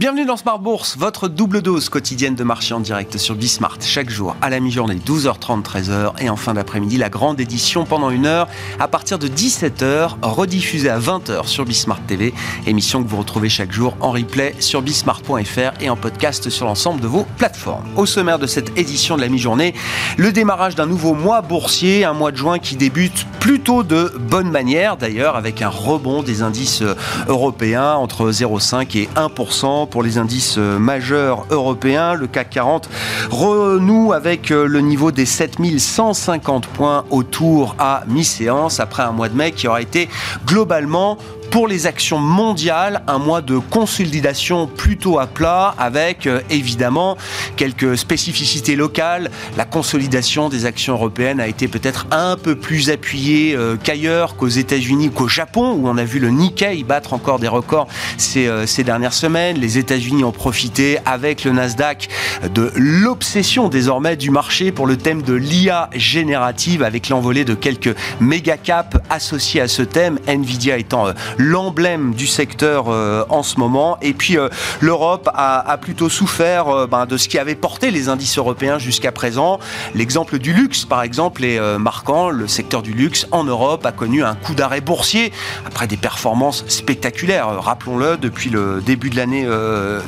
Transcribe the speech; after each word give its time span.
Bienvenue 0.00 0.24
dans 0.24 0.38
Smart 0.38 0.58
Bourse, 0.58 0.96
votre 0.96 1.28
double 1.28 1.60
dose 1.60 1.90
quotidienne 1.90 2.34
de 2.34 2.42
marché 2.42 2.72
en 2.72 2.80
direct 2.80 3.18
sur 3.18 3.34
Bismart. 3.34 3.76
Chaque 3.82 4.08
jour, 4.08 4.34
à 4.40 4.48
la 4.48 4.58
mi-journée, 4.58 4.94
12h30, 4.94 5.62
13h. 5.62 6.12
Et 6.22 6.30
en 6.30 6.36
fin 6.36 6.54
d'après-midi, 6.54 6.96
la 6.96 7.10
grande 7.10 7.38
édition 7.38 7.84
pendant 7.84 8.08
une 8.08 8.24
heure 8.24 8.48
à 8.78 8.88
partir 8.88 9.18
de 9.18 9.28
17h, 9.28 10.12
rediffusée 10.22 10.88
à 10.88 10.98
20h 10.98 11.46
sur 11.46 11.66
Bismart 11.66 12.00
TV. 12.06 12.32
Émission 12.66 13.04
que 13.04 13.10
vous 13.10 13.18
retrouvez 13.18 13.50
chaque 13.50 13.72
jour 13.72 13.94
en 14.00 14.12
replay 14.12 14.54
sur 14.58 14.80
bismart.fr 14.80 15.82
et 15.82 15.90
en 15.90 15.96
podcast 15.96 16.48
sur 16.48 16.64
l'ensemble 16.64 17.02
de 17.02 17.06
vos 17.06 17.26
plateformes. 17.36 17.84
Au 17.94 18.06
sommaire 18.06 18.38
de 18.38 18.46
cette 18.46 18.78
édition 18.78 19.16
de 19.16 19.20
la 19.20 19.28
mi-journée, 19.28 19.74
le 20.16 20.32
démarrage 20.32 20.76
d'un 20.76 20.86
nouveau 20.86 21.12
mois 21.12 21.42
boursier, 21.42 22.06
un 22.06 22.14
mois 22.14 22.32
de 22.32 22.38
juin 22.38 22.58
qui 22.58 22.76
débute 22.76 23.26
plutôt 23.38 23.82
de 23.82 24.14
bonne 24.18 24.50
manière 24.50 24.96
d'ailleurs, 24.96 25.36
avec 25.36 25.60
un 25.60 25.68
rebond 25.68 26.22
des 26.22 26.40
indices 26.40 26.82
européens 27.28 27.92
entre 27.92 28.30
0,5 28.30 28.96
et 28.96 29.08
1% 29.14 29.89
pour 29.90 30.02
les 30.02 30.18
indices 30.18 30.56
euh, 30.58 30.78
majeurs 30.78 31.46
européens. 31.50 32.14
Le 32.14 32.26
CAC 32.26 32.50
40 32.50 32.88
renoue 33.30 34.12
avec 34.12 34.50
euh, 34.50 34.66
le 34.66 34.80
niveau 34.80 35.10
des 35.10 35.26
7150 35.26 36.66
points 36.68 37.04
autour 37.10 37.74
à 37.78 38.04
mi-séance 38.06 38.80
après 38.80 39.02
un 39.02 39.12
mois 39.12 39.28
de 39.28 39.36
mai 39.36 39.52
qui 39.52 39.68
aura 39.68 39.82
été 39.82 40.08
globalement 40.46 41.18
pour 41.50 41.66
les 41.66 41.86
actions 41.86 42.18
mondiales, 42.18 43.02
un 43.08 43.18
mois 43.18 43.42
de 43.42 43.58
consolidation 43.58 44.68
plutôt 44.68 45.18
à 45.18 45.26
plat 45.26 45.74
avec 45.78 46.26
euh, 46.26 46.40
évidemment 46.48 47.16
quelques 47.56 47.98
spécificités 47.98 48.76
locales. 48.76 49.30
La 49.56 49.64
consolidation 49.64 50.48
des 50.48 50.64
actions 50.64 50.94
européennes 50.94 51.40
a 51.40 51.48
été 51.48 51.66
peut-être 51.66 52.06
un 52.12 52.36
peu 52.36 52.54
plus 52.54 52.90
appuyée 52.90 53.54
euh, 53.56 53.76
qu'ailleurs, 53.82 54.36
qu'aux 54.36 54.48
États-Unis, 54.48 55.10
qu'au 55.10 55.26
Japon, 55.26 55.72
où 55.72 55.88
on 55.88 55.96
a 55.96 56.04
vu 56.04 56.20
le 56.20 56.30
Nikkei 56.30 56.84
battre 56.84 57.14
encore 57.14 57.40
des 57.40 57.48
records 57.48 57.88
ces, 58.16 58.46
euh, 58.46 58.66
ces 58.66 58.84
dernières 58.84 59.12
semaines. 59.12 59.58
Les 59.58 59.76
États-Unis 59.76 60.22
ont 60.22 60.32
profité 60.32 60.98
avec 61.04 61.44
le 61.44 61.50
Nasdaq 61.50 62.08
de 62.54 62.70
l'obsession 62.76 63.68
désormais 63.68 64.16
du 64.16 64.30
marché 64.30 64.70
pour 64.70 64.86
le 64.86 64.96
thème 64.96 65.22
de 65.22 65.34
l'IA 65.34 65.90
générative 65.94 66.84
avec 66.84 67.08
l'envolée 67.08 67.44
de 67.44 67.54
quelques 67.54 67.96
méga 68.20 68.56
caps 68.56 68.96
associés 69.10 69.60
à 69.60 69.68
ce 69.68 69.82
thème, 69.82 70.18
Nvidia 70.28 70.78
étant 70.78 71.06
l'emblème 71.40 72.14
du 72.14 72.26
secteur 72.26 72.86
euh, 72.88 73.24
en 73.30 73.42
ce 73.42 73.58
moment. 73.58 73.96
Et 74.02 74.12
puis 74.12 74.36
euh, 74.36 74.48
l'Europe 74.80 75.28
a, 75.32 75.78
plutôt 75.80 76.08
souffert 76.08 76.68
euh, 76.68 76.86
ben, 76.86 77.06
de 77.06 77.16
ce 77.16 77.28
qui 77.28 77.38
avait 77.38 77.54
porté 77.54 77.90
les 77.90 78.08
indices 78.08 78.36
européens 78.36 78.78
jusqu'à 78.78 79.12
présent. 79.12 79.58
L'exemple 79.94 80.38
du 80.38 80.52
luxe, 80.52 80.84
par 80.84 81.02
exemple, 81.02 81.44
est 81.44 81.60
marquant. 81.78 82.28
Le 82.28 82.46
secteur 82.46 82.82
du 82.82 82.92
luxe 82.92 83.26
en 83.30 83.44
Europe 83.44 83.86
a 83.86 83.92
connu 83.92 84.22
un 84.22 84.34
coup 84.34 84.54
d'arrêt 84.54 84.80
boursier 84.80 85.32
après 85.66 85.86
des 85.86 85.96
performances 85.96 86.64
spectaculaires, 86.68 87.62
rappelons-le, 87.62 88.16
depuis 88.16 88.50
le 88.50 88.82
début 88.84 89.10
de 89.10 89.16
l'année 89.16 89.48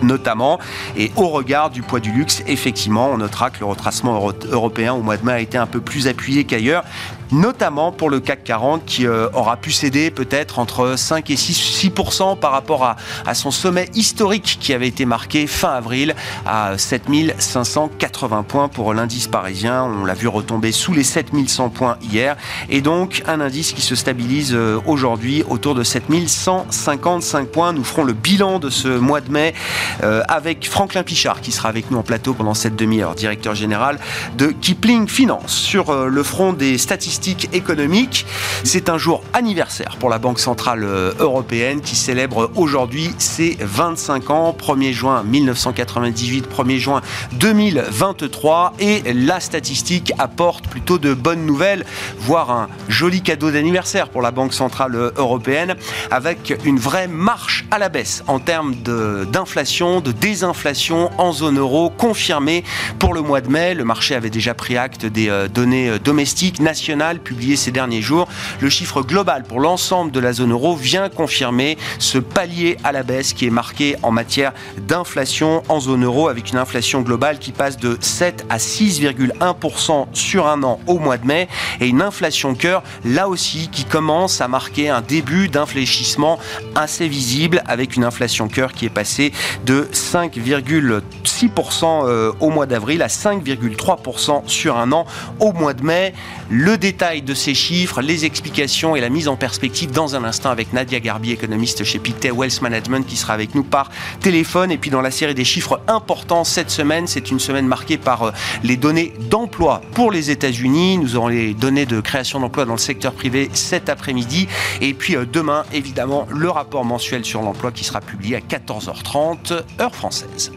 notamment. 0.02 0.58
Et 0.96 1.10
au 1.16 1.28
regard 1.28 1.70
du 1.70 1.82
poids 1.82 2.00
du 2.00 2.12
luxe, 2.12 2.42
effectivement, 2.46 3.10
on 3.10 3.18
notera 3.18 3.50
que 3.50 3.60
le 3.60 3.66
retracement 3.66 4.20
européen 4.50 4.92
au 4.94 5.02
mois 5.02 5.16
de 5.16 5.24
mai 5.24 5.32
a 5.32 5.40
été 5.40 5.58
un 5.58 5.66
peu 5.66 5.80
plus 5.80 6.08
appuyé 6.08 6.44
qu'ailleurs 6.44 6.84
notamment 7.32 7.92
pour 7.92 8.10
le 8.10 8.20
CAC 8.20 8.44
40 8.44 8.84
qui 8.84 9.06
euh, 9.06 9.28
aura 9.32 9.56
pu 9.56 9.72
céder 9.72 10.10
peut-être 10.10 10.58
entre 10.58 10.94
5 10.96 11.30
et 11.30 11.34
6%, 11.34 12.38
par 12.38 12.52
rapport 12.52 12.84
à, 12.84 12.96
à, 13.26 13.34
son 13.34 13.50
sommet 13.50 13.88
historique 13.94 14.58
qui 14.60 14.72
avait 14.72 14.88
été 14.88 15.06
marqué 15.06 15.46
fin 15.46 15.70
avril 15.70 16.14
à 16.46 16.76
7580 16.76 18.42
points 18.42 18.68
pour 18.68 18.92
l'indice 18.94 19.26
parisien. 19.26 19.84
On 19.84 20.04
l'a 20.04 20.14
vu 20.14 20.28
retomber 20.28 20.72
sous 20.72 20.92
les 20.92 21.02
7100 21.02 21.70
points 21.70 21.96
hier 22.02 22.36
et 22.68 22.80
donc 22.80 23.22
un 23.26 23.40
indice 23.40 23.72
qui 23.72 23.82
se 23.82 23.94
stabilise 23.94 24.52
euh, 24.54 24.78
aujourd'hui 24.86 25.42
autour 25.48 25.74
de 25.74 25.82
7155 25.82 27.48
points. 27.48 27.72
Nous 27.72 27.84
ferons 27.84 28.04
le 28.04 28.12
bilan 28.12 28.58
de 28.58 28.68
ce 28.68 28.88
mois 28.88 29.20
de 29.20 29.30
mai 29.30 29.54
euh, 30.02 30.22
avec 30.28 30.68
Franklin 30.68 31.02
Pichard 31.02 31.40
qui 31.40 31.52
sera 31.52 31.68
avec 31.68 31.90
nous 31.90 31.98
en 31.98 32.02
plateau 32.02 32.34
pendant 32.34 32.54
cette 32.54 32.76
demi-heure, 32.76 33.14
directeur 33.14 33.54
général 33.54 33.98
de 34.36 34.48
Kipling 34.48 35.08
Finance 35.08 35.54
sur 35.54 35.94
le 35.94 36.22
front 36.22 36.52
des 36.52 36.76
statistiques 36.78 37.21
économique. 37.52 38.26
C'est 38.64 38.88
un 38.88 38.98
jour 38.98 39.22
anniversaire 39.32 39.96
pour 39.98 40.10
la 40.10 40.18
Banque 40.18 40.40
Centrale 40.40 40.82
euh, 40.84 41.12
Européenne 41.20 41.80
qui 41.80 41.94
célèbre 41.94 42.50
aujourd'hui 42.56 43.10
ses 43.18 43.56
25 43.60 44.30
ans, 44.30 44.56
1er 44.58 44.92
juin 44.92 45.22
1998, 45.22 46.46
1er 46.48 46.78
juin 46.78 47.00
2023. 47.34 48.74
Et 48.80 49.02
la 49.12 49.40
statistique 49.40 50.12
apporte 50.18 50.66
plutôt 50.66 50.98
de 50.98 51.14
bonnes 51.14 51.46
nouvelles, 51.46 51.84
voire 52.18 52.50
un 52.50 52.68
joli 52.88 53.22
cadeau 53.22 53.50
d'anniversaire 53.50 54.08
pour 54.08 54.22
la 54.22 54.30
Banque 54.30 54.52
Centrale 54.52 54.94
euh, 54.94 55.10
Européenne, 55.16 55.76
avec 56.10 56.54
une 56.64 56.78
vraie 56.78 57.08
marche 57.08 57.64
à 57.70 57.78
la 57.78 57.88
baisse 57.88 58.24
en 58.26 58.40
termes 58.40 58.74
d'inflation, 58.74 60.00
de, 60.00 60.12
désinflation 60.12 61.10
en 61.18 61.32
zone 61.32 61.58
euro 61.58 61.90
confirmée 61.90 62.64
pour 62.98 63.14
le 63.14 63.22
mois 63.22 63.40
de 63.40 63.48
mai. 63.48 63.74
Le 63.74 63.84
marché 63.84 64.14
avait 64.14 64.30
déjà 64.30 64.54
pris 64.54 64.76
acte 64.76 65.06
des 65.06 65.28
euh, 65.28 65.46
données 65.48 65.98
domestiques 66.00 66.60
nationales 66.60 67.11
publié 67.20 67.56
ces 67.56 67.70
derniers 67.70 68.02
jours. 68.02 68.28
Le 68.60 68.68
chiffre 68.68 69.02
global 69.02 69.44
pour 69.44 69.60
l'ensemble 69.60 70.10
de 70.10 70.20
la 70.20 70.32
zone 70.32 70.52
euro 70.52 70.76
vient 70.76 71.08
confirmer 71.08 71.78
ce 71.98 72.18
palier 72.18 72.76
à 72.84 72.92
la 72.92 73.02
baisse 73.02 73.32
qui 73.32 73.46
est 73.46 73.50
marqué 73.50 73.96
en 74.02 74.10
matière 74.10 74.52
d'inflation 74.78 75.62
en 75.68 75.80
zone 75.80 76.04
euro 76.04 76.28
avec 76.28 76.50
une 76.50 76.58
inflation 76.58 77.02
globale 77.02 77.38
qui 77.38 77.52
passe 77.52 77.76
de 77.76 77.96
7 78.00 78.46
à 78.48 78.58
6,1% 78.58 80.06
sur 80.12 80.46
un 80.46 80.62
an 80.62 80.80
au 80.86 80.98
mois 80.98 81.18
de 81.18 81.26
mai 81.26 81.48
et 81.80 81.88
une 81.88 82.02
inflation 82.02 82.54
cœur 82.54 82.82
là 83.04 83.28
aussi 83.28 83.68
qui 83.70 83.84
commence 83.84 84.40
à 84.40 84.48
marquer 84.48 84.88
un 84.88 85.00
début 85.00 85.48
d'infléchissement 85.48 86.38
assez 86.74 87.08
visible 87.08 87.62
avec 87.66 87.96
une 87.96 88.04
inflation 88.04 88.48
cœur 88.48 88.72
qui 88.72 88.86
est 88.86 88.90
passée 88.90 89.32
de 89.64 89.88
5,6% 89.92 92.06
euh, 92.06 92.32
au 92.40 92.50
mois 92.50 92.66
d'avril 92.66 93.02
à 93.02 93.08
5,3% 93.08 94.42
sur 94.46 94.76
un 94.76 94.92
an 94.92 95.06
au 95.40 95.52
mois 95.52 95.74
de 95.74 95.84
mai. 95.84 96.14
Le 96.50 96.78
détail 96.78 97.01
de 97.02 97.34
ces 97.34 97.52
chiffres, 97.52 98.00
les 98.00 98.24
explications 98.24 98.94
et 98.94 99.00
la 99.00 99.08
mise 99.08 99.26
en 99.26 99.34
perspective 99.34 99.90
dans 99.90 100.14
un 100.14 100.22
instant 100.22 100.50
avec 100.50 100.72
Nadia 100.72 101.00
Garbi, 101.00 101.32
économiste 101.32 101.82
chez 101.82 101.98
Pictet 101.98 102.30
Wealth 102.30 102.62
Management, 102.62 103.04
qui 103.04 103.16
sera 103.16 103.34
avec 103.34 103.56
nous 103.56 103.64
par 103.64 103.90
téléphone. 104.20 104.70
Et 104.70 104.78
puis 104.78 104.88
dans 104.88 105.00
la 105.00 105.10
série 105.10 105.34
des 105.34 105.44
chiffres 105.44 105.80
importants 105.88 106.44
cette 106.44 106.70
semaine, 106.70 107.08
c'est 107.08 107.32
une 107.32 107.40
semaine 107.40 107.66
marquée 107.66 107.98
par 107.98 108.22
euh, 108.22 108.30
les 108.62 108.76
données 108.76 109.14
d'emploi 109.18 109.82
pour 109.94 110.12
les 110.12 110.30
États-Unis. 110.30 110.96
Nous 110.98 111.16
aurons 111.16 111.26
les 111.26 111.54
données 111.54 111.86
de 111.86 112.00
création 112.00 112.38
d'emploi 112.38 112.66
dans 112.66 112.74
le 112.74 112.78
secteur 112.78 113.14
privé 113.14 113.50
cet 113.52 113.88
après-midi. 113.88 114.46
Et 114.80 114.94
puis 114.94 115.16
euh, 115.16 115.26
demain, 115.26 115.64
évidemment, 115.72 116.28
le 116.30 116.50
rapport 116.50 116.84
mensuel 116.84 117.24
sur 117.24 117.42
l'emploi 117.42 117.72
qui 117.72 117.82
sera 117.82 118.00
publié 118.00 118.36
à 118.36 118.40
14h30, 118.40 119.60
heure 119.80 119.94
française. 119.96 120.52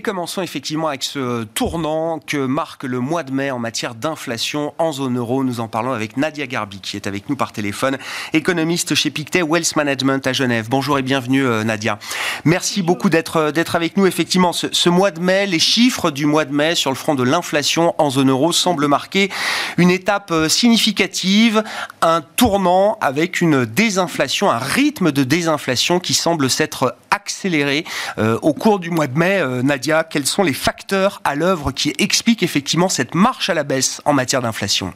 Mais 0.00 0.02
commençons 0.02 0.40
effectivement 0.40 0.88
avec 0.88 1.02
ce 1.02 1.44
tournant 1.44 2.20
que 2.26 2.38
marque 2.38 2.84
le 2.84 3.00
mois 3.00 3.22
de 3.22 3.32
mai 3.32 3.50
en 3.50 3.58
matière 3.58 3.94
d'inflation 3.94 4.72
en 4.78 4.92
zone 4.92 5.18
euro. 5.18 5.44
Nous 5.44 5.60
en 5.60 5.68
parlons 5.68 5.92
avec 5.92 6.16
Nadia 6.16 6.46
Garbi 6.46 6.80
qui 6.80 6.96
est 6.96 7.06
avec 7.06 7.28
nous 7.28 7.36
par 7.36 7.52
téléphone, 7.52 7.98
économiste 8.32 8.94
chez 8.94 9.10
Pictet 9.10 9.42
Wealth 9.42 9.76
Management 9.76 10.26
à 10.26 10.32
Genève. 10.32 10.68
Bonjour 10.70 10.98
et 10.98 11.02
bienvenue 11.02 11.44
euh, 11.44 11.64
Nadia. 11.64 11.98
Merci 12.46 12.80
beaucoup 12.80 13.10
d'être 13.10 13.36
euh, 13.36 13.52
d'être 13.52 13.76
avec 13.76 13.98
nous. 13.98 14.06
Effectivement, 14.06 14.54
ce, 14.54 14.68
ce, 14.72 14.88
mois 14.88 15.10
de 15.10 15.20
mai, 15.20 15.44
les 15.44 15.58
chiffres 15.58 16.10
du 16.10 16.24
mois 16.24 16.46
de 16.46 16.54
mai 16.54 16.74
sur 16.76 16.90
le 16.90 16.96
front 16.96 17.14
de 17.14 17.22
l'inflation 17.22 17.94
en 17.98 18.08
zone 18.08 18.30
euro 18.30 18.52
semblent 18.52 18.88
marquer 18.88 19.28
une 19.76 19.90
étape 19.90 20.30
euh, 20.30 20.48
significative, 20.48 21.62
un 22.00 22.22
tournant 22.22 22.96
avec 23.02 23.42
une 23.42 23.66
désinflation, 23.66 24.50
un 24.50 24.56
rythme 24.56 25.12
de 25.12 25.24
désinflation 25.24 26.00
qui 26.00 26.14
semble 26.14 26.48
s'être 26.48 26.96
accéléré 27.10 27.84
au 28.18 28.54
cours 28.54 28.78
du 28.78 28.90
mois 28.90 29.08
de 29.08 29.18
mai. 29.18 29.42
Nadia, 29.64 29.89
quels 30.10 30.26
sont 30.26 30.42
les 30.42 30.52
facteurs 30.52 31.20
à 31.24 31.34
l'œuvre 31.34 31.72
qui 31.72 31.92
expliquent 31.98 32.42
effectivement 32.42 32.88
cette 32.88 33.14
marche 33.14 33.50
à 33.50 33.54
la 33.54 33.64
baisse 33.64 34.00
en 34.04 34.12
matière 34.12 34.42
d'inflation? 34.42 34.92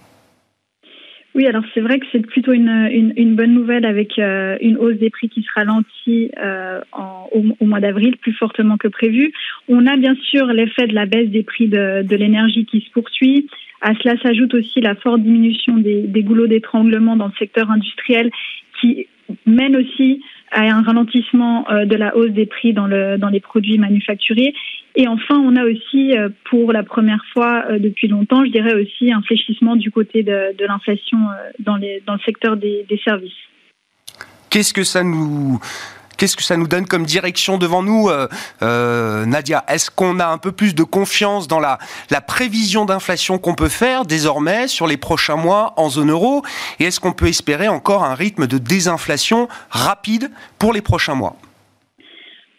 Oui, 1.35 1.47
alors 1.47 1.65
c'est 1.75 1.81
vrai 1.81 1.99
que 1.99 2.07
c'est 2.13 2.25
plutôt 2.25 2.53
une, 2.53 3.35
bonne 3.35 3.55
nouvelle 3.55 3.85
avec 3.85 4.19
euh, 4.21 4.57
une 4.61 4.77
hausse 4.77 4.99
des 4.99 5.11
prix 5.11 5.29
qui 5.29 5.43
se 5.43 5.49
ralentit 5.53 6.31
euh, 6.41 6.81
au, 7.33 7.67
mois 7.67 7.81
d'avril 7.81 8.17
plus 8.19 8.35
fortement 8.35 8.77
que 8.77 8.87
prévu. 8.87 9.33
On 9.69 9.85
a 9.87 9.97
bien 9.97 10.15
sûr 10.31 10.47
l'effet 10.47 10.87
de 10.87 10.95
la 10.95 11.07
baisse 11.07 11.31
des 11.31 11.43
prix 11.43 11.67
de, 11.67 12.15
l'énergie 12.15 12.67
qui 12.67 12.83
se 12.83 12.91
poursuit. 12.91 13.49
À 13.81 13.95
cela 13.97 14.17
s'ajoute 14.23 14.55
aussi 14.55 14.81
la 14.81 14.95
forte 14.95 15.23
diminution 15.23 15.77
des 15.77 16.23
goulots 16.23 16.47
d'étranglement 16.47 17.17
dans 17.17 17.27
le 17.27 17.33
secteur 17.37 17.69
industriel 17.69 18.31
qui 18.81 19.09
mène 19.47 19.77
aussi 19.77 20.23
à 20.51 20.63
un 20.63 20.83
ralentissement 20.83 21.71
euh, 21.71 21.85
de 21.85 21.97
la 21.97 22.17
hausse 22.17 22.31
des 22.31 22.47
prix 22.47 22.73
dans, 22.73 22.87
le, 22.87 23.19
dans 23.19 23.29
les 23.29 23.41
produits 23.41 23.79
manufacturés. 23.79 24.55
Et 24.97 25.09
enfin, 25.09 25.37
on 25.39 25.57
a 25.57 25.65
aussi, 25.65 26.17
euh, 26.17 26.29
pour 26.51 26.73
la 26.73 26.83
première 26.83 27.25
fois 27.33 27.65
euh, 27.69 27.79
depuis 27.79 28.09
longtemps, 28.09 28.45
je 28.45 28.51
dirais 28.51 28.75
aussi 28.75 29.13
un 29.13 29.23
fléchissement 29.23 29.77
du 29.77 29.91
côté 29.91 30.23
de, 30.23 30.57
de 30.57 30.65
l'inflation 30.65 31.19
dans, 31.59 31.79
dans 32.07 32.15
le 32.15 32.21
secteur 32.25 32.57
des, 32.57 32.87
des 32.89 33.01
services. 33.05 33.33
Qu'est-ce 34.51 34.73
que 34.73 34.85
ça 34.85 35.03
nous 35.03 35.59
Qu'est-ce 36.25 36.39
que 36.39 36.43
ça 36.43 36.57
nous 36.57 36.67
donne 36.67 36.87
comme 36.87 37.05
direction 37.05 37.59
devant 37.59 37.83
nous, 37.83 38.09
Nadia? 38.63 39.63
Est-ce 39.69 39.91
qu'on 39.91 40.19
a 40.21 40.27
un 40.27 40.39
peu 40.39 40.53
plus 40.53 40.75
de 40.75 40.83
confiance 40.83 41.49
dans 41.49 41.61
la, 41.61 41.77
la 42.11 42.23
prévision 42.23 42.87
d'inflation 42.87 43.37
qu'on 43.37 43.55
peut 43.55 43.69
faire 43.69 44.07
désormais 44.07 44.67
sur 44.67 44.87
les 44.87 44.97
prochains 44.97 45.37
mois 45.37 45.75
en 45.77 45.91
zone 45.91 46.11
euro? 46.11 46.43
Et 46.81 46.85
est-ce 46.85 46.99
qu'on 46.99 47.13
peut 47.13 47.27
espérer 47.27 47.69
encore 47.69 48.05
un 48.05 48.15
rythme 48.15 48.47
de 48.47 48.57
désinflation 48.57 49.49
rapide 49.69 50.31
pour 50.59 50.73
les 50.73 50.81
prochains 50.81 51.15
mois? 51.15 51.37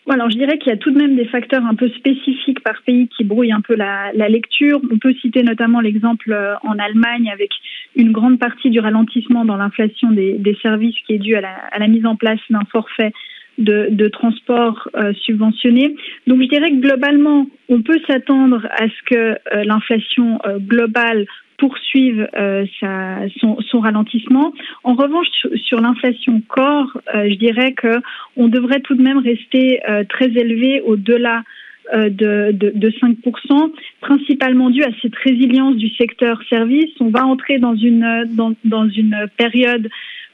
Alors, 0.07 0.29
je 0.29 0.37
dirais 0.37 0.59
qu'il 0.59 0.69
y 0.69 0.75
a 0.75 0.77
tout 0.77 0.91
de 0.91 0.99
même 0.99 1.15
des 1.15 1.25
facteurs 1.25 1.65
un 1.65 1.73
peu 1.73 1.89
spécifiques 1.89 2.61
par 2.61 2.75
pays 2.85 3.07
qui 3.07 3.23
brouillent 3.23 3.51
un 3.51 3.61
peu 3.61 3.75
la, 3.75 4.11
lecture. 4.29 4.79
On 4.91 4.99
peut 4.99 5.15
citer 5.15 5.41
notamment 5.41 5.81
l'exemple 5.81 6.31
euh, 6.31 6.53
en 6.61 6.77
Allemagne 6.77 7.31
avec 7.31 7.49
une 7.95 8.11
grande 8.11 8.37
partie 8.37 8.69
du 8.69 8.79
ralentissement 8.79 9.45
dans 9.45 9.57
l'inflation 9.57 10.11
des, 10.11 10.57
services 10.61 10.95
qui 11.07 11.13
est 11.13 11.17
due 11.17 11.35
à 11.35 11.41
la, 11.41 11.87
mise 11.87 12.05
en 12.05 12.15
place 12.15 12.39
d'un 12.51 12.65
forfait 12.71 13.13
de, 13.57 14.07
transport 14.09 14.89
euh, 14.95 15.13
subventionné. 15.23 15.95
Donc, 16.27 16.41
je 16.41 16.47
dirais 16.47 16.71
que 16.71 16.81
globalement, 16.81 17.47
on 17.69 17.81
peut 17.81 17.99
s'attendre 18.07 18.67
à 18.71 18.87
ce 18.87 19.03
que 19.05 19.15
euh, 19.15 19.63
l'inflation 19.63 20.39
globale 20.59 21.25
poursuivre 21.57 22.27
euh, 22.37 22.65
son, 23.39 23.79
ralentissement. 23.79 24.53
En 24.83 24.93
revanche, 24.95 25.27
sur, 25.63 25.79
l'inflation 25.81 26.41
corps, 26.47 26.97
euh, 27.13 27.29
je 27.29 27.35
dirais 27.35 27.73
que 27.73 28.01
on 28.35 28.47
devrait 28.47 28.81
tout 28.81 28.95
de 28.95 29.01
même 29.01 29.19
rester 29.19 29.79
euh, 29.89 30.03
très 30.07 30.27
élevé 30.27 30.81
au-delà 30.81 31.43
de, 31.93 32.51
de, 32.51 32.89
5%, 32.89 33.71
principalement 34.01 34.71
dû 34.71 34.81
à 34.81 34.89
cette 35.03 35.15
résilience 35.17 35.75
du 35.75 35.89
secteur 35.89 36.41
service. 36.49 36.89
On 36.99 37.09
va 37.09 37.27
entrer 37.27 37.59
dans 37.59 37.75
une, 37.75 38.25
dans, 38.33 38.55
dans 38.63 38.89
une 38.89 39.27
période 39.37 39.87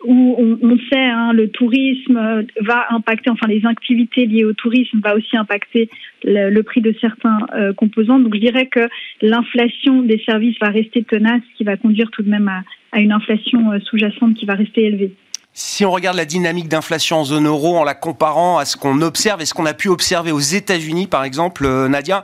où 0.05 0.35
on, 0.61 0.77
sait 0.91 0.99
hein, 0.99 1.33
le 1.33 1.49
tourisme 1.49 2.45
va 2.61 2.87
impacter, 2.89 3.29
enfin 3.29 3.47
les 3.47 3.65
activités 3.65 4.25
liées 4.25 4.45
au 4.45 4.53
tourisme 4.53 4.99
va 5.03 5.15
aussi 5.15 5.37
impacter 5.37 5.89
le, 6.23 6.61
prix 6.61 6.81
de 6.81 6.93
certains 6.99 7.39
euh, 7.53 7.73
composants. 7.73 8.19
Donc 8.19 8.35
je 8.35 8.39
dirais 8.39 8.67
que 8.67 8.87
l'inflation 9.21 10.01
des 10.01 10.19
services 10.25 10.57
va 10.59 10.69
rester 10.69 11.03
tenace, 11.03 11.41
ce 11.51 11.57
qui 11.57 11.63
va 11.63 11.77
conduire 11.77 12.09
tout 12.11 12.23
de 12.23 12.29
même 12.29 12.49
à 12.91 13.01
une 13.01 13.11
inflation 13.11 13.71
euh, 13.71 13.79
sous-jacente 13.79 14.35
qui 14.35 14.45
va 14.45 14.55
rester 14.55 14.85
élevée. 14.85 15.13
Si 15.53 15.83
on 15.83 15.91
regarde 15.91 16.15
la 16.15 16.23
dynamique 16.23 16.69
d'inflation 16.69 17.19
en 17.19 17.23
zone 17.25 17.45
euro 17.45 17.77
en 17.77 17.83
la 17.83 17.93
comparant 17.93 18.57
à 18.57 18.63
ce 18.63 18.77
qu'on 18.77 19.01
observe 19.01 19.41
et 19.41 19.45
ce 19.45 19.53
qu'on 19.53 19.65
a 19.65 19.73
pu 19.73 19.89
observer 19.89 20.31
aux 20.31 20.39
États-Unis, 20.39 21.07
par 21.07 21.25
exemple, 21.25 21.65
euh, 21.65 21.89
Nadia, 21.89 22.23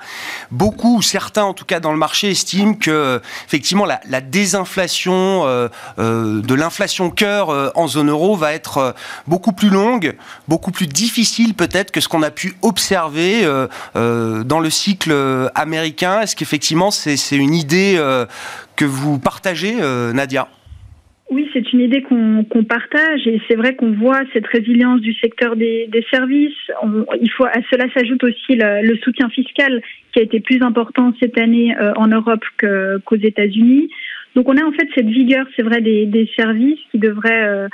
beaucoup, 0.50 1.02
certains 1.02 1.44
en 1.44 1.54
tout 1.54 1.66
cas 1.66 1.82
dans 1.82 1.92
le 1.92 1.98
marché, 1.98 2.32
estiment 2.32 2.74
que 2.74 3.22
effectivement 3.46 3.86
la, 3.86 4.22
désinflation 4.22 5.46
euh, 5.46 5.68
euh, 6.00 6.42
de 6.42 6.54
l'inflation 6.56 7.10
cœur 7.10 7.74
en 7.76 7.88
zone 7.88 8.10
euro 8.10 8.38
va 8.38 8.54
être 8.54 8.96
beaucoup 9.28 9.52
plus 9.52 9.70
longue, 9.70 10.16
beaucoup 10.48 10.72
plus 10.72 10.88
difficile 10.88 11.54
peut-être 11.54 11.92
que 11.92 12.00
ce 12.00 12.08
qu'on 12.08 12.24
a 12.24 12.32
pu 12.32 12.56
observer 12.62 13.46
dans 13.94 14.60
le 14.60 14.70
cycle 14.70 15.52
américain. 15.54 16.22
Est-ce 16.22 16.36
qu'effectivement 16.36 16.92
c'est 16.92 17.18
une 17.32 17.54
idée 17.54 18.02
que 18.78 18.86
vous 18.86 19.20
partagez, 19.20 19.76
Nadia? 20.14 20.48
Oui, 21.30 21.50
c'est 21.52 21.74
une 21.74 21.82
idée 21.82 22.02
qu'on 22.04 22.64
partage 22.64 23.28
et 23.28 23.42
c'est 23.48 23.56
vrai 23.56 23.76
qu'on 23.76 23.92
voit 23.92 24.22
cette 24.32 24.48
résilience 24.48 25.02
du 25.02 25.14
secteur 25.16 25.58
des, 25.58 25.90
services. 26.10 26.56
il 27.22 27.30
faut 27.32 27.44
à 27.44 27.60
cela 27.70 27.86
s'ajoute 27.94 28.24
aussi 28.24 28.56
le, 28.56 28.96
soutien 29.04 29.28
fiscal 29.30 29.82
qui 30.14 30.20
a 30.20 30.22
été 30.24 30.40
plus 30.40 30.62
important 30.62 31.14
cette 31.20 31.38
année 31.38 31.76
euh, 31.78 31.92
en 31.98 32.08
Europe 32.08 32.44
qu'aux 32.60 33.16
États-Unis. 33.18 33.90
Donc 34.36 34.48
on 34.48 34.56
a 34.56 34.64
en 34.64 34.72
fait 34.72 34.88
cette 34.96 35.08
vigueur, 35.08 35.46
c'est 35.58 35.64
vrai, 35.64 35.82
des, 35.82 36.32
services 36.38 36.80
qui 36.92 36.98
devrait 36.98 37.44
euh, 37.44 37.68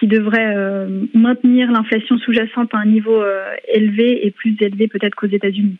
qui 0.00 0.06
devrait 0.06 0.56
euh, 0.56 1.04
maintenir 1.12 1.70
l'inflation 1.70 2.16
sous-jacente 2.18 2.72
à 2.72 2.78
un 2.78 2.86
niveau 2.86 3.22
élevé 3.68 4.26
et 4.26 4.30
plus 4.30 4.56
élevé 4.60 4.88
peut-être 4.88 5.14
qu'aux 5.14 5.26
États-Unis. 5.26 5.76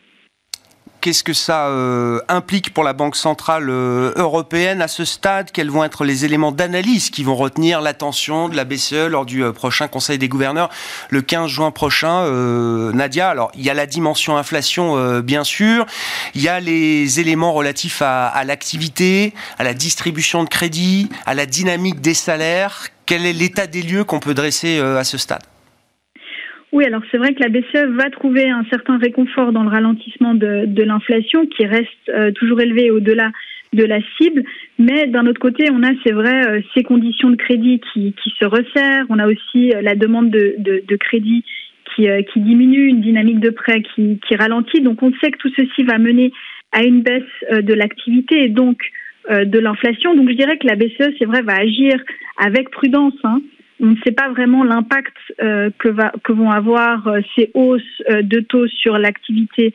Qu'est-ce 1.05 1.23
que 1.23 1.33
ça 1.33 1.67
euh, 1.67 2.19
implique 2.29 2.73
pour 2.73 2.83
la 2.83 2.93
Banque 2.93 3.15
centrale 3.15 3.69
euh, 3.69 4.11
européenne 4.15 4.81
à 4.81 4.87
ce 4.87 5.05
stade? 5.05 5.51
Quels 5.51 5.69
vont 5.69 5.83
être 5.83 6.03
les 6.03 6.25
éléments 6.25 6.51
d'analyse 6.51 7.11
qui 7.11 7.23
vont 7.23 7.35
retenir 7.35 7.79
l'attention 7.79 8.49
de 8.49 8.55
la 8.55 8.63
BCE 8.63 9.07
lors 9.07 9.27
du 9.27 9.43
euh, 9.43 9.51
prochain 9.51 9.87
Conseil 9.87 10.17
des 10.17 10.27
gouverneurs 10.27 10.71
le 11.11 11.21
15 11.21 11.47
juin 11.47 11.69
prochain 11.69 12.27
Nadia, 12.91 13.29
alors 13.29 13.51
il 13.53 13.61
y 13.61 13.69
a 13.69 13.75
la 13.75 13.85
dimension 13.85 14.35
inflation 14.35 15.19
bien 15.19 15.43
sûr, 15.43 15.85
il 16.33 16.41
y 16.41 16.49
a 16.49 16.59
les 16.59 17.19
éléments 17.19 17.53
relatifs 17.53 18.01
à, 18.01 18.43
l'activité, 18.43 19.35
à 19.59 19.63
la 19.63 19.75
distribution 19.75 20.43
de 20.43 20.49
crédit, 20.49 21.09
à 21.27 21.35
la 21.35 21.45
dynamique 21.45 22.01
des 22.01 22.15
salaires. 22.15 22.87
Quel 23.05 23.27
est 23.27 23.33
l'état 23.33 23.67
des 23.67 23.83
lieux 23.83 24.05
qu'on 24.05 24.19
peut 24.19 24.33
dresser 24.33 24.79
à 24.79 25.03
ce 25.03 25.19
stade? 25.19 25.43
Oui, 26.75 26.83
alors 26.83 27.03
c'est 27.09 27.17
vrai 27.17 27.33
que 27.33 27.41
la 27.41 27.47
BCE 27.47 27.87
va 27.91 28.09
trouver 28.09 28.49
un 28.49 28.65
certain 28.69 28.97
réconfort 28.97 29.53
dans 29.53 29.63
le 29.63 29.69
ralentissement 29.69 30.33
de, 30.33 30.83
l'inflation 30.83 31.45
qui 31.45 31.65
reste 31.65 31.87
euh, 32.09 32.33
toujours 32.33 32.59
élevé 32.59 32.91
au-delà 32.91 33.31
de 33.71 33.85
la 33.85 33.99
cible. 34.17 34.43
Mais 34.77 35.07
d'un 35.07 35.25
autre 35.25 35.39
côté, 35.39 35.69
on 35.71 35.83
a, 35.83 35.91
c'est 36.05 36.11
vrai, 36.11 36.45
euh, 36.45 36.59
ces 36.73 36.83
conditions 36.83 37.29
de 37.29 37.37
crédit 37.37 37.79
qui, 37.93 38.13
se 38.37 38.43
resserrent. 38.43 39.05
On 39.07 39.19
a 39.19 39.27
aussi 39.27 39.71
euh, 39.73 39.81
la 39.81 39.95
demande 39.95 40.29
de, 40.29 40.95
crédit 40.97 41.45
qui, 41.95 42.09
diminue, 42.35 42.87
une 42.87 42.99
dynamique 42.99 43.39
de 43.39 43.51
prêt 43.51 43.81
qui, 43.95 44.35
ralentit. 44.37 44.81
Donc 44.81 45.01
on 45.01 45.13
sait 45.21 45.31
que 45.31 45.37
tout 45.37 45.51
ceci 45.55 45.83
va 45.83 45.97
mener 45.97 46.33
à 46.73 46.83
une 46.83 47.03
baisse 47.03 47.63
de 47.63 47.73
l'activité 47.73 48.43
et 48.43 48.49
donc 48.49 48.77
de 49.29 49.59
l'inflation. 49.59 50.13
Donc 50.13 50.27
je 50.29 50.35
dirais 50.35 50.57
que 50.57 50.67
la 50.67 50.75
BCE, 50.75 51.15
c'est 51.17 51.25
vrai, 51.25 51.41
va 51.41 51.55
agir 51.55 51.95
avec 52.37 52.69
prudence. 52.69 53.13
Hein 53.23 53.39
on 53.81 53.87
ne 53.87 53.95
sait 54.05 54.11
pas 54.11 54.29
vraiment 54.29 54.63
l'impact 54.63 55.15
euh, 55.41 55.69
que, 55.77 55.89
que 56.23 56.31
vont 56.31 56.51
avoir 56.51 57.07
euh, 57.07 57.19
ces 57.35 57.51
hausses 57.53 57.81
euh, 58.09 58.21
de 58.21 58.39
taux 58.39 58.67
sur 58.67 58.97
l'activité 58.97 59.73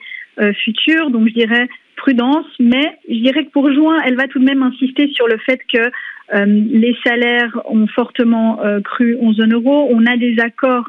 future. 0.64 1.10
Donc 1.10 1.28
je 1.28 1.34
dirais 1.34 1.68
prudence, 1.96 2.46
mais 2.58 2.96
je 3.10 3.16
dirais 3.16 3.44
que 3.44 3.50
pour 3.50 3.70
juin, 3.70 4.00
elle 4.06 4.16
va 4.16 4.26
tout 4.26 4.38
de 4.38 4.44
même 4.44 4.62
insister 4.62 5.08
sur 5.08 5.28
le 5.28 5.36
fait 5.36 5.60
que 5.70 5.90
les 6.46 6.96
salaires 7.04 7.60
ont 7.66 7.86
fortement 7.88 8.58
cru 8.82 9.18
en 9.20 9.34
zone 9.34 9.52
euro. 9.52 9.88
On 9.90 10.06
a 10.06 10.16
des 10.16 10.40
accords 10.40 10.88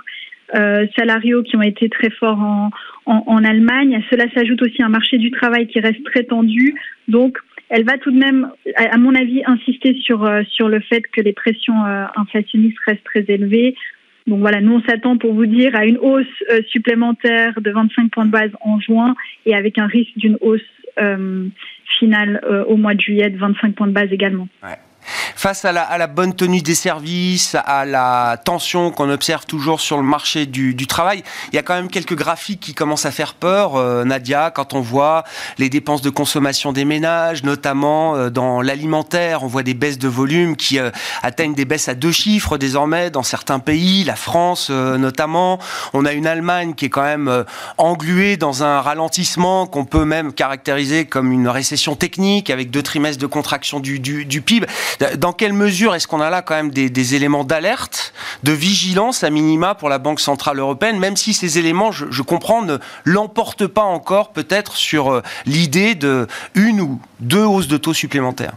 salariaux 0.96 1.44
qui 1.44 1.58
ont 1.58 1.62
été 1.62 1.90
très 1.90 2.12
forts 2.12 2.40
en, 2.40 2.70
en, 3.08 3.24
en 3.28 3.44
Allemagne. 3.44 3.94
À 3.96 4.10
cela 4.10 4.32
s'ajoute 4.34 4.62
aussi 4.62 4.82
un 4.82 4.90
marché 4.90 5.18
du 5.18 5.32
travail 5.32 5.68
qui 5.68 5.82
reste 5.82 6.02
très 6.06 6.24
tendu. 6.24 6.76
Donc 7.10 7.38
elle 7.72 7.86
va 7.86 7.98
tout 7.98 8.12
de 8.12 8.18
même, 8.18 8.52
à 8.76 8.98
mon 8.98 9.16
avis, 9.16 9.42
insister 9.46 9.98
sur, 10.02 10.26
euh, 10.26 10.44
sur 10.52 10.68
le 10.68 10.82
fait 10.82 11.02
que 11.08 11.22
les 11.22 11.32
pressions 11.32 11.86
euh, 11.86 12.04
inflationnistes 12.18 12.78
restent 12.86 13.06
très 13.06 13.24
élevées. 13.30 13.76
Donc 14.28 14.42
voilà, 14.42 14.60
nous 14.60 14.74
on 14.74 14.82
s'attend 14.82 15.18
pour 15.18 15.34
vous 15.34 15.46
dire 15.46 15.74
à 15.74 15.86
une 15.86 15.98
hausse 15.98 16.26
euh, 16.52 16.60
supplémentaire 16.70 17.60
de 17.62 17.72
25 17.72 18.12
points 18.12 18.26
de 18.26 18.32
base 18.32 18.52
en 18.60 18.80
juin 18.82 19.16
et 19.46 19.56
avec 19.56 19.78
un 19.78 19.88
risque 19.88 20.16
d'une 20.18 20.38
hausse 20.42 20.62
finale 22.00 22.42
au 22.68 22.76
mois 22.76 22.94
de 22.94 23.00
juillet 23.00 23.30
de 23.30 23.38
25 23.38 23.74
points 23.74 23.88
de 23.88 23.94
base 23.94 24.12
également. 24.12 24.48
Face 25.36 25.66
à 25.66 25.72
la, 25.72 26.08
bonne 26.08 26.34
tenue 26.34 26.62
des 26.62 26.76
services, 26.76 27.56
à 27.66 27.86
la 27.86 28.38
tension 28.44 28.92
qu'on 28.92 29.10
observe 29.10 29.46
toujours 29.46 29.82
sur 29.82 29.98
le 29.98 30.04
marché 30.04 30.46
du, 30.46 30.88
travail, 30.88 31.24
il 31.52 31.56
y 31.56 31.60
a 31.60 31.64
quand 31.64 31.74
même 31.74 31.90
quelques 31.90 32.16
graphiques 32.16 32.60
qui 32.60 32.74
commencent 32.74 33.06
à 33.06 33.12
faire 33.12 33.34
peur, 33.34 33.76
euh, 33.76 34.04
Nadia, 34.04 34.52
quand 34.52 34.74
on 34.74 34.82
voit 34.82 35.24
les 35.58 35.70
dépenses 35.70 36.02
de 36.02 36.10
consommation 36.10 36.74
des 36.74 36.86
ménages, 36.86 37.44
notamment 37.44 38.16
euh, 38.16 38.30
dans 38.30 38.62
l'alimentaire, 38.62 39.44
on 39.44 39.48
voit 39.48 39.64
des 39.64 39.74
baisses 39.74 39.98
de 39.98 40.08
volume 40.08 40.56
qui 40.56 40.80
euh, 40.80 40.92
atteignent 41.24 41.56
des 41.56 41.66
baisses 41.66 41.88
à 41.88 41.96
deux 41.96 42.12
chiffres 42.12 42.58
désormais 42.58 43.10
dans 43.10 43.24
certains 43.24 43.60
pays, 43.60 44.04
la 44.04 44.16
France 44.16 44.70
notamment. 44.70 45.60
On 45.94 46.06
a 46.06 46.14
une 46.14 46.28
Allemagne 46.28 46.74
qui 46.74 46.86
est 46.86 46.90
quand 46.90 47.04
même 47.04 47.46
engluée 47.78 48.38
dans 48.38 48.64
un 48.64 48.82
ralentissement 48.82 49.66
qu'on 49.66 49.86
peut 49.86 50.06
même 50.06 50.34
caractériser 50.34 51.06
comme 51.06 51.32
une 51.32 51.48
récession 51.48 51.96
technique 51.96 52.50
avec 52.50 52.72
deux 52.72 52.84
trimestres 52.84 53.22
de 53.22 53.28
contraction 53.28 53.80
du, 53.80 54.00
du, 54.00 54.26
du 54.26 54.42
PIB. 54.42 54.68
Dans 55.18 55.34
quelle 55.34 55.54
mesure 55.54 55.96
est-ce 55.96 56.08
qu'on 56.08 56.22
a 56.22 56.30
là 56.30 56.42
quand 56.42 56.56
même 56.56 56.72
des, 56.72 57.16
éléments 57.16 57.44
d'alerte, 57.44 58.14
de 58.44 58.52
vigilance 58.52 59.24
à 59.24 59.30
minima 59.30 59.76
pour 59.76 59.90
la 59.90 59.98
Banque 59.98 60.20
Centrale 60.20 60.60
Européenne, 60.60 61.00
même 61.00 61.18
si 61.18 61.34
ces 61.34 61.58
éléments, 61.58 61.92
je, 61.92 62.22
comprends, 62.22 62.62
ne 62.62 62.78
l'emportent 63.04 63.68
pas 63.68 63.84
encore 63.84 64.32
peut-être 64.32 64.76
sur 64.76 65.12
euh, 65.12 65.22
l'idée 65.46 65.96
de 65.96 66.28
une 66.56 66.82
ou 66.82 67.00
deux 67.20 67.44
hausses 67.44 67.68
de 67.68 67.78
taux 67.78 67.94
supplémentaires? 67.94 68.54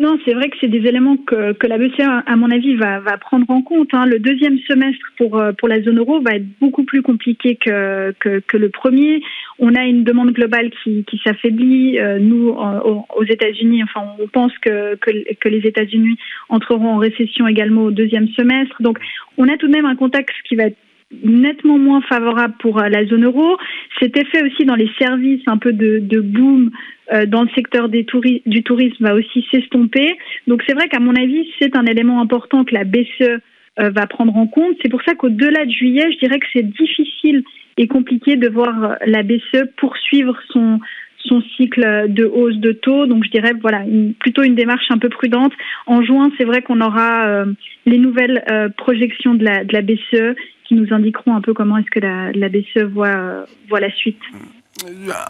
Non, 0.00 0.18
c'est 0.24 0.32
vrai 0.32 0.48
que 0.48 0.56
c'est 0.58 0.68
des 0.68 0.88
éléments 0.88 1.18
que, 1.18 1.52
que 1.52 1.66
la 1.66 1.76
BCE, 1.76 2.00
à 2.24 2.34
mon 2.34 2.50
avis, 2.50 2.74
va, 2.74 3.00
va 3.00 3.18
prendre 3.18 3.44
en 3.50 3.60
compte. 3.60 3.92
Hein. 3.92 4.06
Le 4.06 4.18
deuxième 4.18 4.58
semestre 4.60 5.04
pour, 5.18 5.38
euh, 5.38 5.52
pour 5.52 5.68
la 5.68 5.82
zone 5.82 5.98
euro 5.98 6.22
va 6.22 6.36
être 6.36 6.46
beaucoup 6.58 6.84
plus 6.84 7.02
compliqué 7.02 7.56
que, 7.56 8.12
que, 8.18 8.40
que 8.40 8.56
le 8.56 8.70
premier. 8.70 9.22
On 9.58 9.74
a 9.74 9.84
une 9.84 10.02
demande 10.02 10.32
globale 10.32 10.70
qui, 10.82 11.04
qui 11.04 11.20
s'affaiblit. 11.22 11.98
Euh, 11.98 12.18
nous, 12.18 12.48
aux 12.48 13.24
États-Unis, 13.24 13.82
enfin, 13.82 14.06
on 14.18 14.26
pense 14.26 14.56
que, 14.58 14.94
que, 14.96 15.10
que 15.34 15.48
les 15.50 15.68
États-Unis 15.68 16.16
entreront 16.48 16.94
en 16.94 16.96
récession 16.96 17.46
également 17.46 17.82
au 17.82 17.90
deuxième 17.90 18.28
semestre. 18.28 18.80
Donc, 18.80 18.98
on 19.36 19.48
a 19.50 19.58
tout 19.58 19.66
de 19.66 19.72
même 19.72 19.84
un 19.84 19.96
contexte 19.96 20.36
qui 20.48 20.56
va 20.56 20.64
être 20.64 20.78
nettement 21.22 21.78
moins 21.78 22.00
favorable 22.02 22.54
pour 22.60 22.78
euh, 22.78 22.88
la 22.88 23.04
zone 23.06 23.24
euro. 23.24 23.56
Cet 24.00 24.16
effet 24.16 24.42
aussi 24.44 24.64
dans 24.64 24.76
les 24.76 24.90
services, 24.98 25.42
un 25.46 25.58
peu 25.58 25.72
de, 25.72 25.98
de 25.98 26.20
boom 26.20 26.70
euh, 27.12 27.26
dans 27.26 27.42
le 27.42 27.48
secteur 27.54 27.88
des 27.88 28.06
du 28.46 28.62
tourisme 28.62 29.04
va 29.04 29.14
aussi 29.14 29.44
s'estomper. 29.50 30.16
Donc 30.46 30.62
c'est 30.66 30.74
vrai 30.74 30.88
qu'à 30.88 31.00
mon 31.00 31.14
avis, 31.14 31.48
c'est 31.58 31.76
un 31.76 31.84
élément 31.86 32.20
important 32.20 32.64
que 32.64 32.74
la 32.74 32.84
BCE 32.84 33.40
va 33.78 34.06
prendre 34.06 34.36
en 34.36 34.46
compte. 34.46 34.76
C'est 34.82 34.90
pour 34.90 35.00
ça 35.02 35.14
qu'au-delà 35.14 35.64
de 35.64 35.70
juillet, 35.70 36.12
je 36.12 36.18
dirais 36.18 36.38
que 36.38 36.46
c'est 36.52 36.68
difficile 36.68 37.44
et 37.78 37.86
compliqué 37.86 38.36
de 38.36 38.48
voir 38.48 38.96
la 39.06 39.22
BCE 39.22 39.70
poursuivre 39.76 40.36
son 40.50 40.80
son 41.24 41.40
cycle 41.56 42.06
de 42.08 42.24
hausse 42.24 42.56
de 42.56 42.72
taux. 42.72 43.06
Donc 43.06 43.24
je 43.24 43.30
dirais 43.30 43.52
voilà 43.58 43.82
plutôt 44.18 44.42
une 44.42 44.54
démarche 44.54 44.90
un 44.90 44.98
peu 44.98 45.08
prudente. 45.08 45.52
En 45.86 46.02
juin, 46.02 46.30
c'est 46.36 46.44
vrai 46.44 46.60
qu'on 46.60 46.80
aura 46.80 47.44
les 47.86 47.98
nouvelles 47.98 48.44
projections 48.76 49.34
de 49.34 49.44
la, 49.44 49.64
de 49.64 49.72
la 49.72 49.82
BCE 49.82 50.36
qui 50.70 50.76
nous 50.76 50.94
indiqueront 50.94 51.34
un 51.34 51.40
peu 51.40 51.52
comment 51.52 51.78
est-ce 51.78 51.90
que 51.90 51.98
la, 51.98 52.30
la 52.30 52.48
BCE 52.48 52.84
voit, 52.92 53.44
voit 53.68 53.80
la 53.80 53.90
suite 53.90 54.22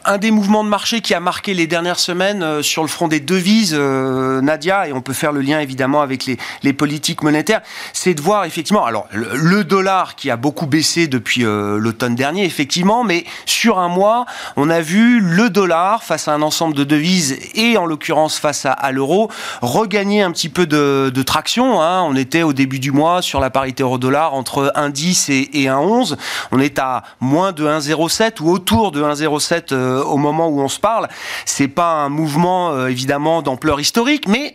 un 0.04 0.18
des 0.18 0.30
mouvements 0.30 0.64
de 0.64 0.68
marché 0.68 1.00
qui 1.00 1.14
a 1.14 1.20
marqué 1.20 1.54
les 1.54 1.66
dernières 1.66 1.98
semaines 1.98 2.42
euh, 2.42 2.62
sur 2.62 2.82
le 2.82 2.88
front 2.88 3.08
des 3.08 3.20
devises, 3.20 3.74
euh, 3.76 4.40
Nadia, 4.40 4.88
et 4.88 4.92
on 4.92 5.00
peut 5.00 5.12
faire 5.12 5.32
le 5.32 5.40
lien 5.40 5.60
évidemment 5.60 6.02
avec 6.02 6.26
les, 6.26 6.36
les 6.62 6.72
politiques 6.72 7.22
monétaires, 7.22 7.60
c'est 7.92 8.14
de 8.14 8.20
voir 8.20 8.44
effectivement, 8.44 8.84
alors 8.84 9.06
le, 9.12 9.64
dollar 9.64 10.16
qui 10.16 10.30
a 10.30 10.36
beaucoup 10.36 10.66
baissé 10.66 11.06
depuis 11.06 11.44
euh, 11.44 11.78
l'automne 11.78 12.14
dernier, 12.14 12.44
effectivement, 12.44 13.04
mais 13.04 13.24
sur 13.46 13.78
un 13.78 13.88
mois, 13.88 14.26
on 14.56 14.70
a 14.70 14.80
vu 14.80 15.20
le 15.20 15.50
dollar 15.50 16.02
face 16.02 16.28
à 16.28 16.34
un 16.34 16.42
ensemble 16.42 16.74
de 16.74 16.84
devises 16.84 17.38
et 17.54 17.76
en 17.76 17.86
l'occurrence 17.86 18.38
face 18.38 18.66
à, 18.66 18.90
l'euro 18.92 19.30
regagner 19.62 20.22
un 20.22 20.32
petit 20.32 20.48
peu 20.48 20.66
de, 20.66 21.10
de 21.14 21.22
traction. 21.22 21.80
Hein. 21.80 22.02
On 22.02 22.16
était 22.16 22.42
au 22.42 22.52
début 22.52 22.78
du 22.78 22.90
mois 22.90 23.22
sur 23.22 23.38
la 23.38 23.50
parité 23.50 23.82
euro-dollar 23.82 24.34
entre 24.34 24.72
1,10 24.74 25.30
et, 25.30 25.62
et 25.62 25.66
1,11. 25.66 26.16
On 26.52 26.58
est 26.58 26.78
à 26.78 27.02
moins 27.20 27.52
de 27.52 27.66
1,07 27.66 28.40
ou 28.40 28.50
autour 28.50 28.92
de 28.92 29.02
1,07 29.02 29.39
euh, 29.72 30.02
au 30.02 30.16
moment 30.16 30.48
où 30.48 30.60
on 30.60 30.68
se 30.68 30.80
parle. 30.80 31.08
C'est 31.44 31.68
pas 31.68 31.92
un 32.04 32.08
mouvement 32.08 32.72
euh, 32.72 32.88
évidemment 32.88 33.42
d'ampleur 33.42 33.80
historique, 33.80 34.28
mais 34.28 34.54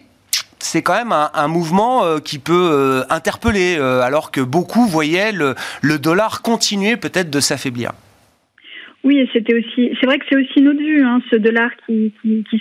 c'est 0.60 0.82
quand 0.82 0.96
même 0.96 1.14
un, 1.14 1.48
mouvement 1.48 2.04
euh, 2.04 2.20
qui 2.20 2.40
peut 2.40 3.04
interpeller, 3.10 3.78
alors 3.78 4.32
que 4.32 4.42
beaucoup 4.42 4.88
voyaient 4.88 5.32
le, 5.32 5.56
dollar 6.00 6.42
continuer 6.42 6.98
peut-être 6.98 7.30
de 7.30 7.40
s'affaiblir. 7.40 7.92
Oui, 9.04 9.30
c'était 9.34 9.54
aussi, 9.54 9.96
c'est 10.00 10.08
vrai 10.08 10.18
que 10.18 10.26
c'est 10.28 10.36
aussi 10.36 10.62
notre 10.62 10.80
vue, 10.80 11.04
hein, 11.04 11.22
ce 11.30 11.36
dollar 11.36 11.70
qui, 11.86 12.12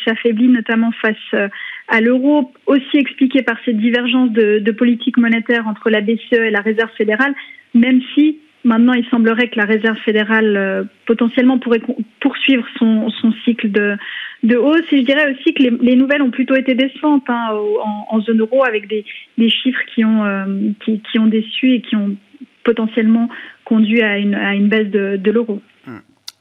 s'affaiblit 0.04 0.48
notamment 0.48 0.90
face 1.00 1.50
à 1.88 2.00
l'euro, 2.02 2.52
aussi 2.66 2.98
expliqué 2.98 3.42
par 3.42 3.56
cette 3.64 3.78
divergence 3.78 4.30
de, 4.32 4.70
politique 4.72 5.16
monétaire 5.16 5.66
entre 5.66 5.88
la 5.88 6.02
BCE 6.02 6.32
et 6.32 6.50
la 6.50 6.60
Réserve 6.60 6.90
fédérale, 6.98 7.34
même 7.72 8.00
si 8.14 8.38
Maintenant, 8.64 8.94
il 8.94 9.06
semblerait 9.10 9.48
que 9.48 9.58
la 9.58 9.66
Réserve 9.66 9.98
fédérale 9.98 10.56
euh, 10.56 10.84
potentiellement 11.06 11.58
pourrait 11.58 11.82
poursuivre 12.20 12.66
son, 12.78 13.10
son 13.10 13.32
cycle 13.44 13.70
de, 13.70 13.96
de, 14.42 14.56
hausse. 14.56 14.90
Et 14.90 15.00
je 15.00 15.04
dirais 15.04 15.32
aussi 15.32 15.52
que 15.52 15.62
les, 15.62 15.70
les 15.82 15.96
nouvelles 15.96 16.22
ont 16.22 16.30
plutôt 16.30 16.54
été 16.54 16.74
décevantes 16.74 17.28
hein, 17.28 17.50
en, 17.52 18.06
en, 18.08 18.20
zone 18.22 18.40
euro 18.40 18.64
avec 18.64 18.88
des, 18.88 19.04
des 19.36 19.50
chiffres 19.50 19.82
qui 19.94 20.02
ont, 20.02 20.24
euh, 20.24 20.70
qui, 20.82 21.00
qui, 21.00 21.18
ont 21.18 21.26
déçu 21.26 21.72
et 21.74 21.80
qui 21.82 21.94
ont 21.94 22.16
potentiellement 22.64 23.28
conduit 23.64 24.02
à 24.02 24.16
une, 24.16 24.34
à 24.34 24.54
une 24.54 24.68
baisse 24.68 24.88
de, 24.88 25.16
de 25.16 25.30
l'euro. 25.30 25.60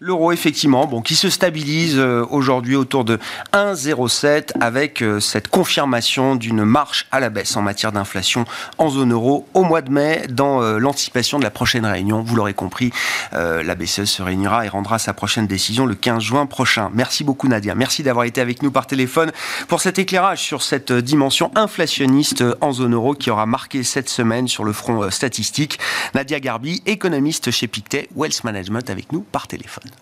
L'euro, 0.06 0.34
effectivement, 0.34 0.86
bon, 0.86 1.02
qui 1.02 1.16
se 1.16 1.30
stabilise 1.30 1.98
euh, 1.98 2.26
aujourd'hui 2.30 2.76
autour 2.76 3.06
de 3.06 3.20
1,07 3.54 4.50
avec 4.60 5.02
euh, 5.02 5.22
cette 5.22 5.48
confirmation 5.48 6.36
d'une 6.36 6.66
marche 6.66 7.08
à 7.10 7.22
la 7.22 7.30
baisse 7.30 7.56
en 7.56 7.62
matière 7.62 7.94
d'inflation 7.94 8.44
en 8.78 8.90
zone 8.90 9.14
euro 9.14 9.48
au 9.54 9.64
mois 9.64 9.82
de 9.82 9.90
mai 9.90 10.26
dans 10.28 10.62
euh, 10.62 10.78
l'anticipation 10.78 11.40
de 11.40 11.44
la 11.46 11.52
prochaine 11.52 11.86
réunion. 11.86 12.22
Vous 12.22 12.36
l'aurez 12.36 12.54
compris, 12.54 12.92
la 13.32 13.76
BCE 13.76 14.04
se 14.04 14.22
réunira 14.22 14.66
et 14.66 14.68
rendra 14.68 15.00
sa 15.00 15.14
prochaine 15.14 15.48
décision 15.48 15.86
le 15.86 15.96
15 15.96 16.22
juin 16.22 16.46
prochain. 16.48 16.92
Merci 16.94 17.24
beaucoup 17.24 17.48
Nadia. 17.48 17.74
Merci 17.74 18.04
d'avoir 18.04 18.26
été 18.26 18.42
avec 18.42 18.62
nous 18.62 18.72
par 18.72 18.88
téléphone 18.88 19.32
pour 19.70 19.80
cet 19.80 20.00
éclairage 20.00 20.40
sur 20.40 20.64
cette 20.64 20.92
dimension 20.92 21.50
inflationniste 21.56 22.44
en 22.60 22.74
zone 22.74 22.94
euro 22.94 23.14
qui 23.14 23.32
aura 23.32 23.46
marqué 23.46 23.84
cette 23.84 24.10
semaine 24.10 24.50
sur 24.50 24.66
le 24.66 24.74
front 24.74 25.10
statistique. 25.10 25.80
Nadia 26.14 26.42
Garbi, 26.42 26.84
économiste 26.86 27.52
chez 27.52 27.68
Pictet 27.68 28.10
Wealth 28.16 28.44
Management 28.44 28.90
avec 28.90 29.12
nous 29.12 29.22
par 29.22 29.48
téléphone. 29.48 29.93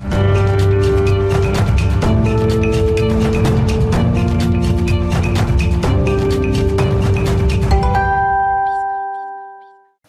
you 0.00 0.33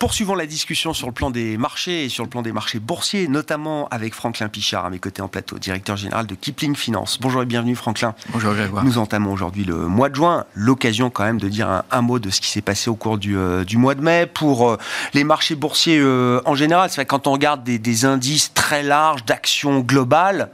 Poursuivons 0.05 0.35
la 0.35 0.45
discussion 0.45 0.93
sur 0.93 1.07
le 1.07 1.13
plan 1.13 1.31
des 1.31 1.57
marchés 1.57 2.05
et 2.05 2.09
sur 2.09 2.24
le 2.24 2.29
plan 2.29 2.43
des 2.43 2.51
marchés 2.51 2.77
boursiers, 2.77 3.27
notamment 3.27 3.88
avec 3.88 4.13
Franklin 4.13 4.50
Pichard 4.50 4.85
à 4.85 4.91
mes 4.91 5.00
côtés 5.00 5.24
en 5.24 5.27
plateau, 5.27 5.57
directeur 5.57 5.97
général 5.97 6.27
de 6.27 6.35
Kipling 6.35 6.75
Finance. 6.75 7.17
Bonjour 7.19 7.41
et 7.41 7.47
bienvenue 7.47 7.75
Franklin. 7.75 8.13
Bonjour 8.29 8.53
Grégoire. 8.53 8.85
Nous 8.85 9.00
entamons 9.00 9.33
aujourd'hui 9.33 9.63
le 9.63 9.88
mois 9.88 10.09
de 10.09 10.15
juin, 10.15 10.45
l'occasion 10.53 11.09
quand 11.09 11.24
même 11.24 11.39
de 11.39 11.50
dire 11.50 11.81
un, 11.89 12.01
mot 12.03 12.19
de 12.19 12.29
ce 12.29 12.39
qui 12.39 12.50
s'est 12.50 12.62
passé 12.62 12.91
au 12.91 12.93
cours 12.93 13.17
du, 13.17 13.35
euh, 13.35 13.65
mois 13.74 13.95
de 13.95 14.01
mai. 14.01 14.27
Pour 14.31 14.69
euh, 14.69 14.77
les 15.15 15.24
marchés 15.24 15.55
boursiers 15.55 15.97
euh, 15.97 16.39
en 16.45 16.53
général, 16.53 16.91
c'est 16.91 16.97
vrai 16.97 17.07
quand 17.07 17.25
on 17.25 17.31
regarde 17.31 17.63
des, 17.63 17.79
des 17.79 18.05
indices 18.05 18.53
très 18.53 18.83
larges 18.83 19.25
d'actions 19.25 19.79
globales, 19.79 20.51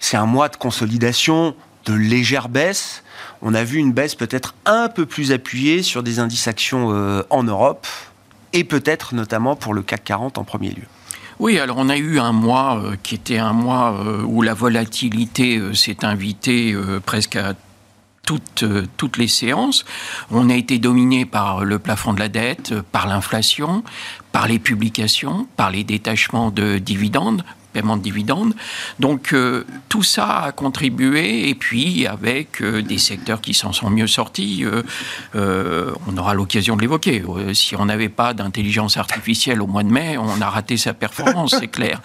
c'est 0.00 0.16
un 0.16 0.26
mois 0.26 0.48
de 0.48 0.56
consolidation, 0.56 1.54
de 1.84 1.94
légère 1.94 2.48
baisse. 2.48 3.04
On 3.42 3.54
a 3.54 3.62
vu 3.62 3.78
une 3.78 3.92
baisse 3.92 4.16
peut-être 4.16 4.56
un 4.66 4.88
peu 4.88 5.06
plus 5.06 5.30
appuyée 5.30 5.84
sur 5.84 6.02
des 6.02 6.18
indices 6.18 6.48
actions 6.48 7.24
en 7.30 7.42
Europe 7.44 7.86
et 8.52 8.64
peut-être 8.64 9.14
notamment 9.14 9.56
pour 9.56 9.74
le 9.74 9.82
CAC 9.82 10.04
40 10.04 10.38
en 10.38 10.44
premier 10.44 10.70
lieu. 10.70 10.86
Oui, 11.38 11.58
alors 11.58 11.78
on 11.78 11.88
a 11.88 11.96
eu 11.96 12.18
un 12.18 12.32
mois 12.32 12.80
euh, 12.84 12.96
qui 13.02 13.14
était 13.14 13.38
un 13.38 13.52
mois 13.52 13.98
euh, 13.98 14.22
où 14.22 14.42
la 14.42 14.54
volatilité 14.54 15.58
euh, 15.58 15.74
s'est 15.74 16.04
invitée 16.04 16.72
presque 17.04 17.36
à 17.36 17.54
toutes, 18.24 18.64
toutes 18.96 19.16
les 19.16 19.26
séances. 19.26 19.84
On 20.30 20.48
a 20.50 20.54
été 20.54 20.78
dominé 20.78 21.24
par 21.24 21.64
le 21.64 21.80
plafond 21.80 22.12
de 22.12 22.20
la 22.20 22.28
dette, 22.28 22.80
par 22.92 23.08
l'inflation, 23.08 23.82
par 24.30 24.46
les 24.46 24.60
publications, 24.60 25.48
par 25.56 25.72
les 25.72 25.82
détachements 25.82 26.52
de 26.52 26.78
dividendes, 26.78 27.42
paiement 27.72 27.96
de 27.96 28.02
dividendes. 28.02 28.54
Donc 29.00 29.32
euh, 29.32 29.64
tout 29.88 30.02
ça 30.02 30.44
a 30.44 30.52
contribué 30.52 31.48
et 31.48 31.54
puis 31.54 32.06
avec 32.06 32.60
euh, 32.60 32.82
des 32.82 32.98
secteurs 32.98 33.40
qui 33.40 33.54
s'en 33.54 33.72
sont 33.72 33.90
mieux 33.90 34.06
sortis, 34.06 34.64
euh, 35.34 35.92
on 36.06 36.16
aura 36.16 36.34
l'occasion 36.34 36.76
de 36.76 36.82
l'évoquer. 36.82 37.22
si 37.54 37.74
on 37.76 37.86
n'avait 37.86 38.08
pas 38.08 38.34
d'intelligence 38.34 38.96
artificielle 38.96 39.62
au 39.62 39.66
mois 39.66 39.82
de 39.82 39.90
mai, 39.90 40.16
on 40.18 40.40
a 40.40 40.48
raté 40.48 40.76
sa 40.76 40.94
performance, 40.94 41.56
c'est 41.58 41.68
clair. 41.68 42.00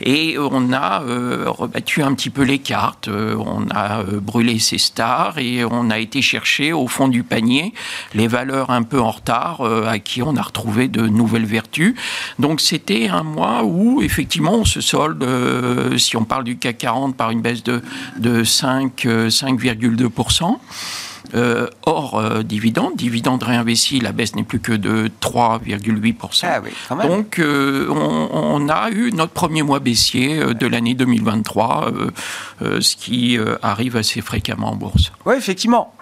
Et 0.00 0.36
on 0.38 0.72
a 0.72 0.98
rebattu 1.46 2.02
un 2.02 2.14
petit 2.14 2.30
peu 2.30 2.42
les 2.42 2.58
cartes, 2.58 3.08
on 3.08 3.68
a 3.70 4.02
brûlé 4.02 4.58
ses 4.58 4.78
stars 4.78 5.38
et 5.38 5.64
on 5.64 5.90
a 5.90 5.98
été 5.98 6.22
chercher 6.22 6.72
au 6.72 6.88
fond 6.88 7.08
du 7.08 7.22
panier 7.22 7.72
les 8.14 8.28
valeurs 8.28 8.70
un 8.70 8.82
peu 8.82 9.00
en 9.00 9.10
retard 9.10 9.62
à 9.62 9.98
qui 9.98 10.22
on 10.22 10.36
a 10.36 10.42
retrouvé 10.42 10.88
de 10.88 11.06
nouvelles 11.06 11.46
vertus. 11.46 11.94
Donc 12.38 12.60
c'était 12.60 13.08
un 13.08 13.22
mois 13.22 13.64
où 13.64 14.02
effectivement 14.02 14.54
on 14.54 14.64
se 14.64 14.80
solde 14.80 15.11
euh, 15.22 15.98
si 15.98 16.16
on 16.16 16.24
parle 16.24 16.44
du 16.44 16.56
CAC 16.56 16.78
40, 16.78 17.16
par 17.16 17.30
une 17.30 17.42
baisse 17.42 17.62
de, 17.62 17.82
de 18.18 18.44
5,2%. 18.44 20.44
Euh, 20.44 20.56
euh, 21.34 21.66
hors 21.86 22.18
euh, 22.18 22.42
dividende, 22.42 22.96
dividende 22.96 23.42
réinvesti, 23.42 24.00
la 24.00 24.12
baisse 24.12 24.34
n'est 24.34 24.42
plus 24.42 24.60
que 24.60 24.72
de 24.72 25.10
3,8%. 25.22 26.46
Ah 26.90 27.06
Donc 27.06 27.40
on, 27.40 28.68
a 28.68 28.90
eu 28.90 29.12
notre 29.12 29.32
premier 29.32 29.62
mois 29.62 29.78
baissier 29.78 30.42
de 30.54 30.66
l'année 30.66 30.94
2023, 30.94 31.90
ce 32.60 32.96
qui 32.96 33.38
arrive 33.62 33.96
assez 33.96 34.20
fréquemment 34.20 34.72
en 34.72 34.76
bourse. 34.76 35.12
Oui, 35.24 35.36
effectivement. 35.36 35.94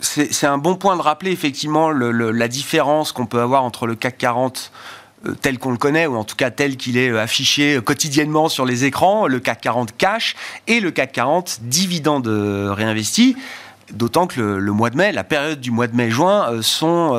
C'est 0.00 0.46
un 0.46 0.58
bon 0.58 0.74
point 0.74 0.96
de 0.96 1.02
rappeler 1.02 1.30
effectivement 1.30 1.90
la 1.90 2.48
différence 2.48 3.12
qu'on 3.12 3.26
peut 3.26 3.40
avoir 3.40 3.62
entre 3.62 3.86
le 3.86 3.94
CAC 3.94 4.18
40 4.18 4.58
euh, 4.58 5.01
tel 5.40 5.58
qu'on 5.58 5.70
le 5.70 5.76
connaît, 5.76 6.06
ou 6.06 6.16
en 6.16 6.24
tout 6.24 6.36
cas 6.36 6.50
tel 6.50 6.76
qu'il 6.76 6.96
est 6.96 7.10
euh, 7.10 7.20
affiché 7.20 7.76
euh, 7.76 7.80
quotidiennement 7.80 8.48
sur 8.48 8.64
les 8.64 8.84
écrans, 8.84 9.26
le 9.26 9.40
CAC 9.40 9.60
40 9.60 9.96
cash 9.96 10.36
et 10.66 10.80
le 10.80 10.90
CAC 10.90 11.12
40 11.12 11.60
dividende 11.62 12.26
réinvesti. 12.26 13.36
D'autant 13.92 14.26
que 14.26 14.40
le, 14.40 14.72
mois 14.72 14.88
de 14.88 14.96
mai, 14.96 15.12
la 15.12 15.24
période 15.24 15.60
du 15.60 15.70
mois 15.70 15.86
de 15.86 15.94
mai-juin 15.94 16.62
sont 16.62 17.14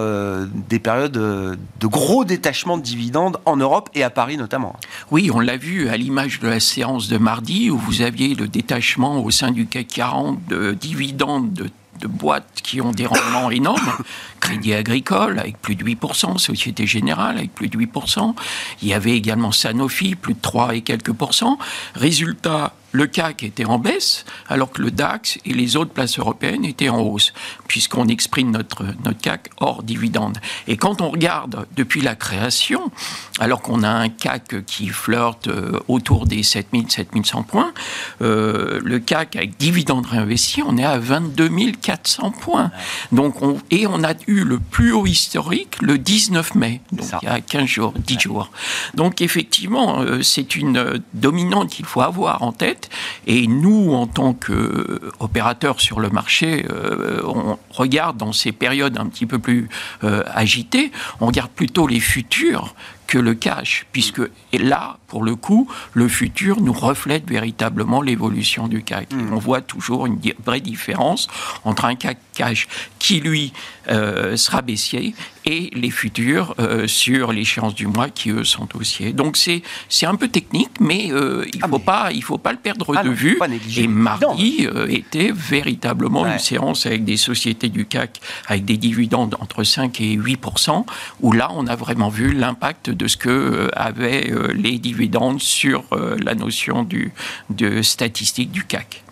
des 0.70 0.80
périodes 0.80 1.12
de 1.12 1.88
gros 1.88 2.26
détachements 2.26 2.78
de 2.78 2.82
dividendes 2.82 3.38
en 3.46 3.58
Europe 3.58 3.92
et 3.94 4.02
à 4.02 4.10
Paris 4.10 4.38
notamment. 4.38 4.76
Oui, 5.12 5.30
on 5.32 5.40
l'a 5.40 5.58
vu 5.58 5.90
à 5.90 5.98
l'image 5.98 6.40
de 6.40 6.48
la 6.48 6.60
séance 6.60 7.10
de 7.10 7.18
mardi 7.18 7.70
où 7.70 7.78
vous 7.78 8.02
aviez 8.02 8.34
le 8.34 8.48
détachement 8.48 9.24
au 9.24 9.30
sein 9.30 9.52
du 9.52 9.68
CAC 9.68 9.88
40 9.88 10.40
de 10.48 10.72
dividendes 10.72 11.54
de 11.54 11.70
de 12.00 12.08
boîtes 12.08 12.62
qui 12.64 12.82
ont 12.82 12.92
des 12.92 13.06
rendements 13.06 13.52
énormes. 13.52 13.94
Crédit 14.40 14.74
Agricole 14.74 15.40
avec 15.40 15.62
plus 15.62 15.76
de 15.76 15.84
8%, 15.84 16.38
Société 16.38 16.86
Générale 16.86 17.38
avec 17.38 17.54
plus 17.54 17.70
de 17.70 17.78
8%. 17.78 18.36
Il 18.82 18.88
y 18.88 18.94
avait 18.94 19.16
également 19.16 19.52
Sanofi, 19.52 20.16
plus 20.16 20.34
de 20.34 20.42
3 20.42 20.76
et 20.76 20.82
quelques 20.82 21.14
pourcents. 21.14 21.58
Résultat, 21.96 22.74
le 22.94 23.08
CAC 23.08 23.42
était 23.44 23.66
en 23.66 23.80
baisse, 23.80 24.24
alors 24.48 24.72
que 24.72 24.82
le 24.82 24.92
DAX 24.92 25.40
et 25.46 25.54
les 25.54 25.76
autres 25.76 25.92
places 25.92 26.20
européennes 26.20 26.64
étaient 26.64 26.90
en 26.90 27.02
hausse, 27.02 27.34
puisqu'on 27.68 28.08
exprime 28.08 28.52
notre, 28.52 28.86
notre 29.04 29.20
CAC 29.20 29.50
hors 29.58 29.82
dividende. 29.82 30.38
Et 30.68 30.78
quand 30.78 31.02
on 31.02 31.10
regarde 31.10 31.66
depuis 31.76 32.02
la 32.02 32.16
création, 32.16 32.92
alors 33.40 33.64
qu'on 33.64 33.82
a 33.82 33.90
un 33.90 34.10
CAC 34.10 34.64
qui 34.66 34.90
flirte 34.90 35.48
euh, 35.48 35.80
autour 35.88 36.28
des 36.28 36.44
7000, 36.44 36.92
7100 36.92 37.44
points, 37.44 37.74
euh, 38.22 38.80
le 38.84 39.00
CAC 39.00 39.38
avec 39.38 39.58
dividende 39.58 40.06
réinvesti, 40.06 40.62
on 40.64 40.78
est 40.78 40.86
à 40.86 41.00
22 41.00 41.50
400 41.84 42.32
points. 42.32 42.72
Donc 43.12 43.42
on, 43.42 43.58
et 43.70 43.86
on 43.86 44.04
a 44.04 44.14
eu 44.28 44.44
le 44.44 44.58
plus 44.58 44.94
haut 44.94 45.06
historique 45.06 45.78
le 45.82 45.98
19 45.98 46.56
mai, 46.56 46.82
donc 46.92 47.08
il 47.22 47.26
y 47.26 47.32
a 47.32 47.42
15 47.42 47.66
jours, 47.66 47.94
10 47.96 48.20
jours. 48.20 48.50
Donc 48.96 49.22
effectivement, 49.22 50.02
euh, 50.02 50.22
c'est 50.22 50.56
une 50.56 50.78
euh, 50.78 50.98
dominante 51.14 51.70
qu'il 51.70 51.86
faut 51.86 52.02
avoir 52.02 52.42
en 52.42 52.52
tête. 52.52 52.90
Et 53.28 53.48
nous, 53.48 53.94
en 53.94 54.08
tant 54.08 54.34
qu'opérateurs 54.34 55.82
sur 55.82 56.00
le 56.00 56.10
marché, 56.10 56.66
euh, 56.70 57.22
on 57.26 57.58
regarde 57.70 58.18
dans 58.18 58.32
ces 58.32 58.52
périodes 58.52 58.98
un 58.98 59.08
petit 59.08 59.26
peu 59.26 59.40
plus 59.40 59.70
agitées, 60.02 60.92
on 61.20 61.28
regarde 61.28 61.52
plutôt 61.52 61.88
les 61.88 62.00
futurs 62.00 62.74
que 63.14 63.20
le 63.20 63.36
cash, 63.36 63.86
puisque 63.92 64.24
là, 64.54 64.98
pour 65.06 65.24
le 65.24 65.36
coup, 65.36 65.70
le 65.94 66.08
futur 66.08 66.62
nous 66.62 66.74
reflète 66.74 67.30
véritablement 67.30 68.02
l'évolution 68.02 68.68
du 68.68 68.84
CAC. 68.84 69.14
Hmm. 69.14 69.34
On 69.34 69.38
voit 69.38 69.62
toujours 69.62 70.08
une 70.08 70.20
vraie 70.44 70.62
différence 70.62 71.28
entre 71.64 71.86
un 71.86 71.94
CAC 71.94 72.18
cash 72.34 72.68
qui, 72.98 73.20
lui, 73.20 73.54
euh, 73.92 74.36
sera 74.36 74.64
baissier 74.64 75.14
et 75.46 75.70
les 75.74 75.90
futurs 75.90 76.56
euh, 76.60 76.88
sur 76.88 77.32
l'échéance 77.32 77.76
du 77.76 77.88
mois 77.88 78.10
qui, 78.10 78.30
eux, 78.32 78.44
sont 78.44 78.68
haussiers. 78.76 79.14
Donc, 79.14 79.38
c'est 79.38 80.06
un 80.06 80.16
peu 80.16 80.28
technique, 80.28 80.72
mais 80.80 81.12
euh, 81.12 81.46
il 81.54 81.60
ne 81.60 81.66
ah, 81.66 81.68
faut, 81.68 81.80
pas, 81.80 82.12
il 82.12 82.24
faut 82.24 82.38
pas 82.38 82.52
le 82.52 82.58
perdre 82.58 82.86
ah 82.96 83.04
de 83.04 83.10
vue. 83.10 83.40
Et 83.78 83.88
mardi 83.88 84.68
était 84.90 85.32
véritablement 85.34 86.26
une 86.26 86.40
séance 86.40 86.86
avec 86.86 87.04
des 87.04 87.18
sociétés 87.18 87.70
du 87.70 87.86
CAC 87.86 88.20
avec 88.48 88.66
des 88.66 88.78
dividendes 88.78 89.36
entre 89.40 89.64
5 89.64 90.00
et 90.02 90.18
8% 90.18 90.86
où 91.22 91.32
là, 91.32 91.50
on 91.54 91.68
a 91.68 91.76
vraiment 91.76 92.10
vu 92.10 92.34
l'impact 92.34 92.90
de 92.90 93.08
ce 93.08 93.18
que 93.18 93.70
avaient 93.74 94.32
les 94.54 94.78
dividendes 94.80 95.42
sur 95.42 95.84
la 95.92 96.36
notion 96.36 96.84
du, 96.84 97.12
de 97.50 97.82
statistique 97.82 98.52
du 98.52 98.64
CAC. 98.64 99.04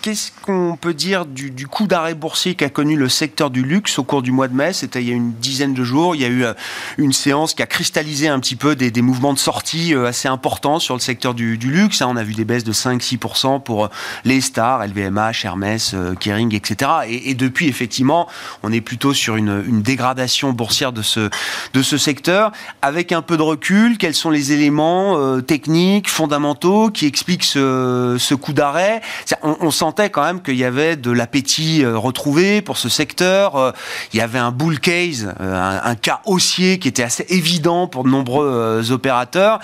Qu'est-ce 0.00 0.30
qu'on 0.42 0.78
peut 0.80 0.94
dire 0.94 1.26
du, 1.26 1.66
coup 1.66 1.88
d'arrêt 1.88 2.14
boursier 2.14 2.54
qu'a 2.54 2.68
connu 2.68 2.96
le 2.96 3.08
secteur 3.08 3.50
du 3.50 3.64
luxe 3.64 3.98
au 3.98 4.04
cours 4.04 4.22
du 4.22 4.30
mois 4.30 4.46
de 4.46 4.54
mai? 4.54 4.72
C'était 4.72 5.02
il 5.02 5.08
y 5.08 5.12
a 5.12 5.14
une 5.14 5.32
dizaine 5.32 5.74
de 5.74 5.82
jours. 5.82 6.14
Il 6.14 6.22
y 6.22 6.24
a 6.24 6.28
eu 6.28 6.44
euh, 6.44 6.54
une 6.98 7.12
séance 7.12 7.52
qui 7.52 7.62
a 7.62 7.66
cristallisé 7.66 8.28
un 8.28 8.38
petit 8.38 8.54
peu 8.54 8.76
des, 8.76 9.02
mouvements 9.02 9.32
de 9.32 9.38
sortie 9.40 9.94
euh, 9.94 10.06
assez 10.06 10.28
importants 10.28 10.78
sur 10.78 10.94
le 10.94 11.00
secteur 11.00 11.34
du, 11.34 11.56
luxe. 11.56 12.00
Hein. 12.00 12.06
On 12.10 12.16
a 12.16 12.22
vu 12.22 12.34
des 12.34 12.44
baisses 12.44 12.62
de 12.62 12.72
5-6% 12.72 13.60
pour 13.60 13.86
euh, 13.86 13.88
les 14.24 14.40
stars, 14.40 14.86
LVMH, 14.86 15.44
Hermès, 15.44 15.96
Kering, 16.20 16.54
etc. 16.54 16.90
Et, 17.08 17.34
depuis, 17.34 17.66
effectivement, 17.66 18.28
on 18.62 18.72
est 18.72 18.80
plutôt 18.80 19.14
sur 19.14 19.34
une, 19.34 19.82
dégradation 19.82 20.52
boursière 20.52 20.92
de 20.92 21.02
ce, 21.02 21.98
secteur. 21.98 22.52
Avec 22.82 23.10
un 23.10 23.22
peu 23.22 23.36
de 23.36 23.42
recul, 23.42 23.98
quels 23.98 24.14
sont 24.14 24.30
les 24.30 24.52
éléments 24.52 25.40
techniques, 25.40 26.08
fondamentaux 26.08 26.90
qui 26.90 27.06
expliquent 27.06 27.44
ce, 27.44 28.16
ce 28.18 28.34
coup 28.34 28.52
d'arrêt? 28.52 29.00
On, 29.42 29.56
on 29.60 29.70
sent 29.70 29.87
quand 30.08 30.24
même 30.24 30.40
qu'il 30.40 30.56
y 30.56 30.64
avait 30.64 30.96
de 30.96 31.10
l'appétit 31.10 31.84
euh, 31.84 31.98
retrouvé 31.98 32.62
pour 32.62 32.76
ce 32.78 32.88
secteur. 32.88 33.56
Euh, 33.56 33.72
il 34.12 34.18
y 34.18 34.20
avait 34.20 34.38
un 34.38 34.52
bull 34.52 34.78
case, 34.80 35.34
euh, 35.40 35.80
un, 35.82 35.94
cas 35.94 36.20
haussier 36.26 36.78
qui 36.78 36.88
était 36.88 37.02
assez 37.02 37.26
évident 37.28 37.86
pour 37.86 38.04
de 38.04 38.08
nombreux 38.08 38.92
opérateurs. 38.92 39.58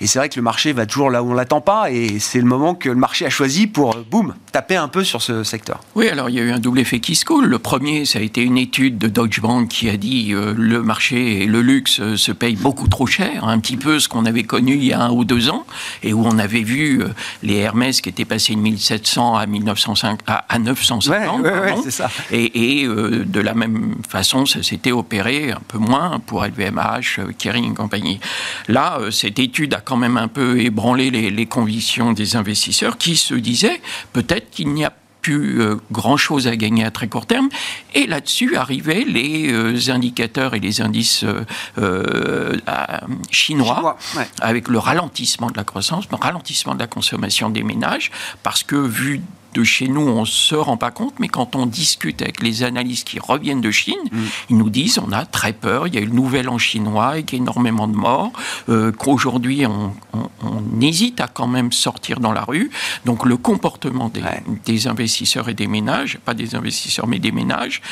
Et 0.00 0.06
c'est 0.06 0.18
vrai 0.18 0.28
que 0.28 0.36
le 0.36 0.42
marché 0.42 0.72
va 0.72 0.86
toujours 0.86 1.10
là 1.10 1.22
où 1.22 1.30
on 1.30 1.34
l'attend 1.34 1.60
pas. 1.60 1.90
Et 1.90 2.18
c'est 2.18 2.38
le 2.38 2.44
moment 2.44 2.74
que 2.74 2.88
le 2.88 2.94
marché 2.94 3.26
a 3.26 3.30
choisi 3.30 3.66
pour, 3.66 3.96
boum, 4.10 4.34
taper 4.52 4.76
un 4.76 4.88
peu 4.88 5.02
sur 5.02 5.22
ce 5.22 5.42
secteur. 5.42 5.80
Oui, 5.94 6.08
alors 6.08 6.28
il 6.28 6.36
y 6.36 6.40
a 6.40 6.42
eu 6.42 6.52
un 6.52 6.60
double 6.60 6.80
effet 6.80 7.00
qui 7.00 7.14
se 7.14 7.24
coule. 7.24 7.46
Le 7.46 7.58
premier, 7.58 8.04
ça 8.04 8.18
a 8.18 8.22
été 8.22 8.42
une 8.42 8.58
étude 8.58 8.98
de 8.98 9.08
Deutsche 9.08 9.40
Bank 9.40 9.68
qui 9.68 9.88
a 9.88 9.96
dit 9.96 10.32
le 10.32 10.82
marché 10.82 11.42
et 11.42 11.46
le 11.46 11.62
luxe 11.62 12.14
se 12.14 12.32
payent 12.32 12.56
beaucoup 12.56 12.88
trop 12.88 13.06
cher, 13.06 13.44
un 13.44 13.58
petit 13.58 13.76
peu 13.76 13.98
ce 13.98 14.08
qu'on 14.08 14.26
avait 14.26 14.44
connu 14.44 14.74
il 14.74 14.84
y 14.84 14.92
a 14.92 15.00
un 15.00 15.10
ou 15.10 15.24
deux 15.24 15.50
ans, 15.50 15.66
et 16.02 16.12
où 16.12 16.24
on 16.24 16.38
avait 16.38 16.62
vu 16.62 17.02
les 17.42 17.56
Hermès 17.56 18.00
qui 18.00 18.08
étaient 18.08 18.24
passés 18.24 18.54
de 18.54 18.60
1700 18.60 19.36
à 19.36 19.46
1900 19.46 19.69
à, 20.26 20.58
950. 20.58 21.46
Et, 22.30 22.84
euh, 22.84 23.24
de 23.24 23.40
la 23.40 23.54
même 23.54 23.96
façon, 24.08 24.46
ça 24.46 24.62
s'était 24.62 24.92
opéré 24.92 25.52
un 25.52 25.60
peu 25.66 25.78
moins 25.78 26.20
pour 26.20 26.44
LVMH, 26.44 27.18
euh, 27.18 27.32
Kering 27.36 27.72
et 27.72 27.74
compagnie. 27.74 28.20
Là, 28.68 28.98
euh, 29.00 29.10
cette 29.10 29.38
étude 29.38 29.74
a 29.74 29.80
quand 29.80 29.96
même 29.96 30.16
un 30.16 30.28
peu 30.28 30.60
ébranlé 30.60 31.10
les, 31.10 31.30
les 31.30 31.46
convictions 31.46 32.12
des 32.12 32.36
investisseurs 32.36 32.98
qui 32.98 33.16
se 33.16 33.34
disaient 33.34 33.80
peut-être 34.12 34.50
qu'il 34.50 34.72
n'y 34.72 34.84
a 34.84 34.92
plus 35.22 35.60
grand-chose 35.92 36.48
à 36.48 36.56
gagner 36.56 36.82
à 36.82 36.90
très 36.90 37.06
court 37.06 37.26
terme. 37.26 37.50
Et 37.94 38.06
là-dessus 38.06 38.56
arrivaient 38.56 39.04
les 39.06 39.90
indicateurs 39.90 40.54
et 40.54 40.60
les 40.60 40.80
indices 40.80 41.26
chinois, 43.30 43.98
avec 44.40 44.68
le 44.68 44.78
ralentissement 44.78 45.50
de 45.50 45.58
la 45.58 45.64
croissance, 45.64 46.06
le 46.10 46.16
ralentissement 46.16 46.74
de 46.74 46.80
la 46.80 46.86
consommation 46.86 47.50
des 47.50 47.62
ménages, 47.62 48.10
parce 48.42 48.62
que 48.62 48.76
vu 48.76 49.20
de 49.54 49.64
chez 49.64 49.88
nous, 49.88 50.00
on 50.00 50.20
ne 50.20 50.26
se 50.26 50.54
rend 50.54 50.76
pas 50.76 50.90
compte, 50.90 51.14
mais 51.18 51.28
quand 51.28 51.56
on 51.56 51.66
discute 51.66 52.22
avec 52.22 52.42
les 52.42 52.62
analystes 52.62 53.08
qui 53.08 53.18
reviennent 53.18 53.60
de 53.60 53.70
Chine, 53.70 53.94
mm. 54.10 54.18
ils 54.50 54.56
nous 54.56 54.70
disent 54.70 54.98
on 54.98 55.12
a 55.12 55.24
très 55.24 55.52
peur, 55.52 55.86
il 55.86 55.94
y 55.94 55.98
a 55.98 56.00
eu 56.00 56.06
le 56.06 56.12
nouvel 56.12 56.48
an 56.48 56.58
chinois 56.58 57.08
avec 57.08 57.34
énormément 57.34 57.88
de 57.88 57.96
morts, 57.96 58.32
euh, 58.68 58.92
qu'aujourd'hui 58.92 59.66
on, 59.66 59.92
hésite 60.80 61.20
à 61.20 61.28
quand 61.28 61.46
même 61.46 61.72
sortir 61.72 62.20
dans 62.20 62.32
la 62.32 62.42
rue. 62.42 62.70
Donc 63.04 63.26
le 63.26 63.36
comportement 63.36 64.08
des, 64.08 64.22
des 64.64 64.86
investisseurs 64.86 65.48
et 65.48 65.54
des 65.54 65.66
ménages, 65.66 66.18
pas 66.24 66.34
des 66.34 66.54
investisseurs 66.54 67.06
mais 67.06 67.18
des 67.18 67.32
ménages, 67.32 67.82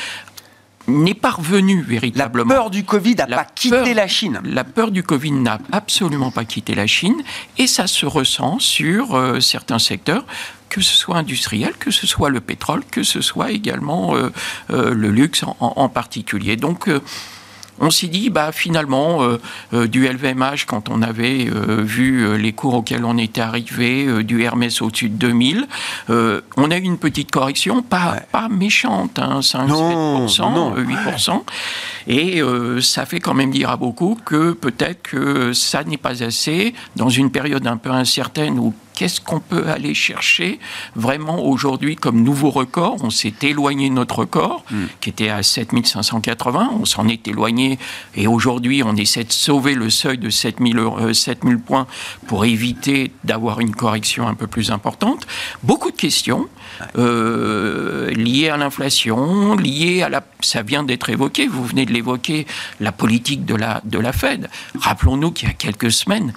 n'est 0.88 1.14
pas 1.14 1.30
revenu 1.30 1.82
véritablement. 1.82 2.48
La 2.48 2.60
peur 2.60 2.70
du 2.70 2.84
Covid 2.84 3.16
n'a 3.16 3.26
pas 3.26 3.44
quitté 3.44 3.94
la 3.94 4.08
Chine. 4.08 4.40
La 4.44 4.64
peur 4.64 4.90
du 4.90 5.02
Covid 5.02 5.32
n'a 5.32 5.58
absolument 5.70 6.30
pas 6.30 6.44
quitté 6.44 6.74
la 6.74 6.86
Chine 6.86 7.22
et 7.58 7.66
ça 7.66 7.86
se 7.86 8.06
ressent 8.06 8.58
sur 8.58 9.14
euh, 9.14 9.40
certains 9.40 9.78
secteurs 9.78 10.24
que 10.68 10.80
ce 10.80 10.94
soit 10.94 11.16
industriel, 11.16 11.72
que 11.78 11.90
ce 11.90 12.06
soit 12.06 12.30
le 12.30 12.40
pétrole, 12.40 12.82
que 12.90 13.02
ce 13.02 13.20
soit 13.20 13.50
également 13.50 14.16
euh, 14.16 14.30
euh, 14.70 14.94
le 14.94 15.10
luxe 15.10 15.44
en, 15.60 15.88
particulier. 15.88 16.56
Donc, 16.56 16.88
on 17.80 17.90
s'est 17.90 18.08
dit, 18.08 18.30
bah, 18.30 18.50
finalement, 18.52 19.22
euh, 19.22 19.40
euh, 19.72 19.86
du 19.86 20.06
LVMH, 20.06 20.66
quand 20.66 20.88
on 20.88 21.02
avait 21.02 21.48
euh, 21.48 21.82
vu 21.82 22.36
les 22.36 22.52
cours 22.52 22.74
auxquels 22.74 23.04
on 23.04 23.16
était 23.18 23.40
arrivé, 23.40 24.22
du 24.24 24.42
Hermès 24.42 24.82
au-dessus 24.82 25.08
de 25.08 25.16
2000, 25.16 25.66
on 26.08 26.70
a 26.70 26.76
eu 26.76 26.82
une 26.82 26.98
petite 26.98 27.30
correction, 27.30 27.82
pas, 27.82 28.16
pas 28.32 28.48
méchante, 28.48 29.18
hein, 29.18 29.42
5, 29.42 29.68
7%, 29.68 30.74
8%. 30.76 31.42
Et 32.08 32.42
ça 32.80 33.06
fait 33.06 33.20
quand 33.20 33.34
même 33.34 33.50
dire 33.50 33.70
à 33.70 33.76
beaucoup 33.76 34.18
que 34.24 34.52
peut-être 34.52 35.02
que 35.02 35.52
ça 35.52 35.84
n'est 35.84 35.96
pas 35.96 36.22
assez 36.22 36.74
dans 36.96 37.08
une 37.08 37.30
période 37.30 37.66
un 37.66 37.76
peu 37.76 37.90
incertaine 37.90 38.58
où 38.58 38.74
qu'est-ce 38.98 39.20
qu'on 39.20 39.38
peut 39.38 39.68
aller 39.68 39.94
chercher 39.94 40.58
vraiment 40.96 41.46
aujourd'hui 41.46 41.94
comme 41.94 42.20
nouveau 42.20 42.50
record? 42.50 42.96
On 43.04 43.10
s'est 43.10 43.34
éloigné 43.42 43.88
de 43.88 43.94
notre 43.94 44.16
record, 44.16 44.64
hmm. 44.72 44.86
qui 45.00 45.10
était 45.10 45.28
à 45.28 45.44
7580, 45.44 46.70
on 46.80 46.84
s'en 46.84 47.06
est 47.06 47.28
éloigné, 47.28 47.78
et 48.16 48.26
aujourd'hui 48.26 48.82
on 48.82 48.96
essaie 48.96 49.22
de 49.22 49.30
sauver 49.30 49.76
le 49.76 49.88
seuil 49.88 50.18
de 50.18 50.30
7000, 50.30 51.14
7000 51.14 51.54
euh, 51.54 51.58
points 51.58 51.86
pour 52.26 52.44
éviter 52.44 53.12
d'avoir 53.22 53.60
une 53.60 53.72
correction 53.72 54.26
un 54.26 54.34
peu 54.34 54.48
plus 54.48 54.72
importante. 54.72 55.28
Beaucoup 55.62 55.92
de 55.92 55.96
questions 55.96 56.48
euh, 56.98 58.10
liées 58.10 58.48
à 58.48 58.56
l'inflation, 58.56 59.54
liées 59.54 60.02
à 60.02 60.08
la... 60.08 60.24
Ça 60.40 60.62
vient 60.62 60.82
d'être 60.82 61.08
évoqué, 61.08 61.46
vous 61.46 61.64
venez 61.64 61.86
de 61.86 61.92
l'évoquer, 61.92 62.48
la 62.80 62.90
politique 62.90 63.44
de 63.44 63.54
la, 63.54 63.80
de 63.84 64.00
la 64.00 64.12
Fed. 64.12 64.50
Rappelons-nous 64.74 65.30
qu'il 65.30 65.46
y 65.46 65.50
a 65.52 65.54
quelques 65.54 65.92
semaines, 65.92 66.32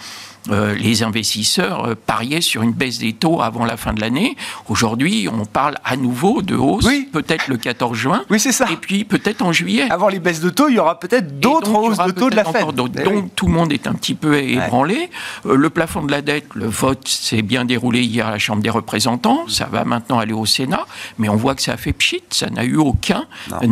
euh, 0.49 0.73
les 0.73 1.03
investisseurs 1.03 1.85
euh, 1.85 1.95
pariaient 1.95 2.41
sur 2.41 2.63
une 2.63 2.71
baisse 2.71 2.97
des 2.97 3.13
taux 3.13 3.41
avant 3.41 3.63
la 3.63 3.77
fin 3.77 3.93
de 3.93 4.01
l'année. 4.01 4.35
Aujourd'hui, 4.69 5.29
on 5.31 5.45
parle 5.45 5.75
à 5.83 5.95
nouveau 5.95 6.41
de 6.41 6.55
hausse, 6.55 6.87
peut-être 7.11 7.47
le 7.47 7.57
14 7.57 7.95
juin. 7.95 8.23
Oui, 8.29 8.39
c'est 8.39 8.51
ça. 8.51 8.65
Et 8.71 8.75
puis 8.75 9.03
peut-être 9.03 9.43
en 9.43 9.51
juillet. 9.51 9.85
Avant 9.91 10.09
les 10.09 10.19
baisses 10.19 10.41
de 10.41 10.49
taux, 10.49 10.67
il 10.69 10.75
y 10.75 10.79
aura 10.79 10.99
peut-être 10.99 11.39
d'autres 11.39 11.71
hausses 11.71 11.97
de 11.97 12.11
taux 12.11 12.29
de 12.29 12.35
la 12.35 12.43
Fed. 12.43 12.65
Eh 12.67 13.03
donc, 13.03 13.35
tout 13.35 13.45
le 13.45 13.53
monde 13.53 13.71
est 13.71 13.85
un 13.85 13.93
petit 13.93 14.15
peu 14.15 14.37
ébranlé. 14.37 15.09
Euh, 15.45 15.55
le 15.55 15.69
plafond 15.69 16.03
de 16.03 16.11
la 16.11 16.21
dette, 16.21 16.47
le 16.55 16.65
vote 16.65 17.07
s'est 17.07 17.43
bien 17.43 17.65
déroulé 17.65 18.01
hier 18.01 18.27
à 18.27 18.31
la 18.31 18.39
Chambre 18.39 18.63
des 18.63 18.69
représentants. 18.69 19.47
Ça 19.47 19.67
va 19.71 19.85
maintenant 19.85 20.17
aller 20.17 20.33
au 20.33 20.47
Sénat. 20.47 20.85
Mais 21.19 21.29
on 21.29 21.35
voit 21.35 21.53
que 21.53 21.61
ça 21.61 21.73
a 21.73 21.77
fait 21.77 21.93
pchit. 21.93 22.23
Ça 22.31 22.49
n'a 22.49 22.63
eu 22.63 22.77
aucun 22.77 23.25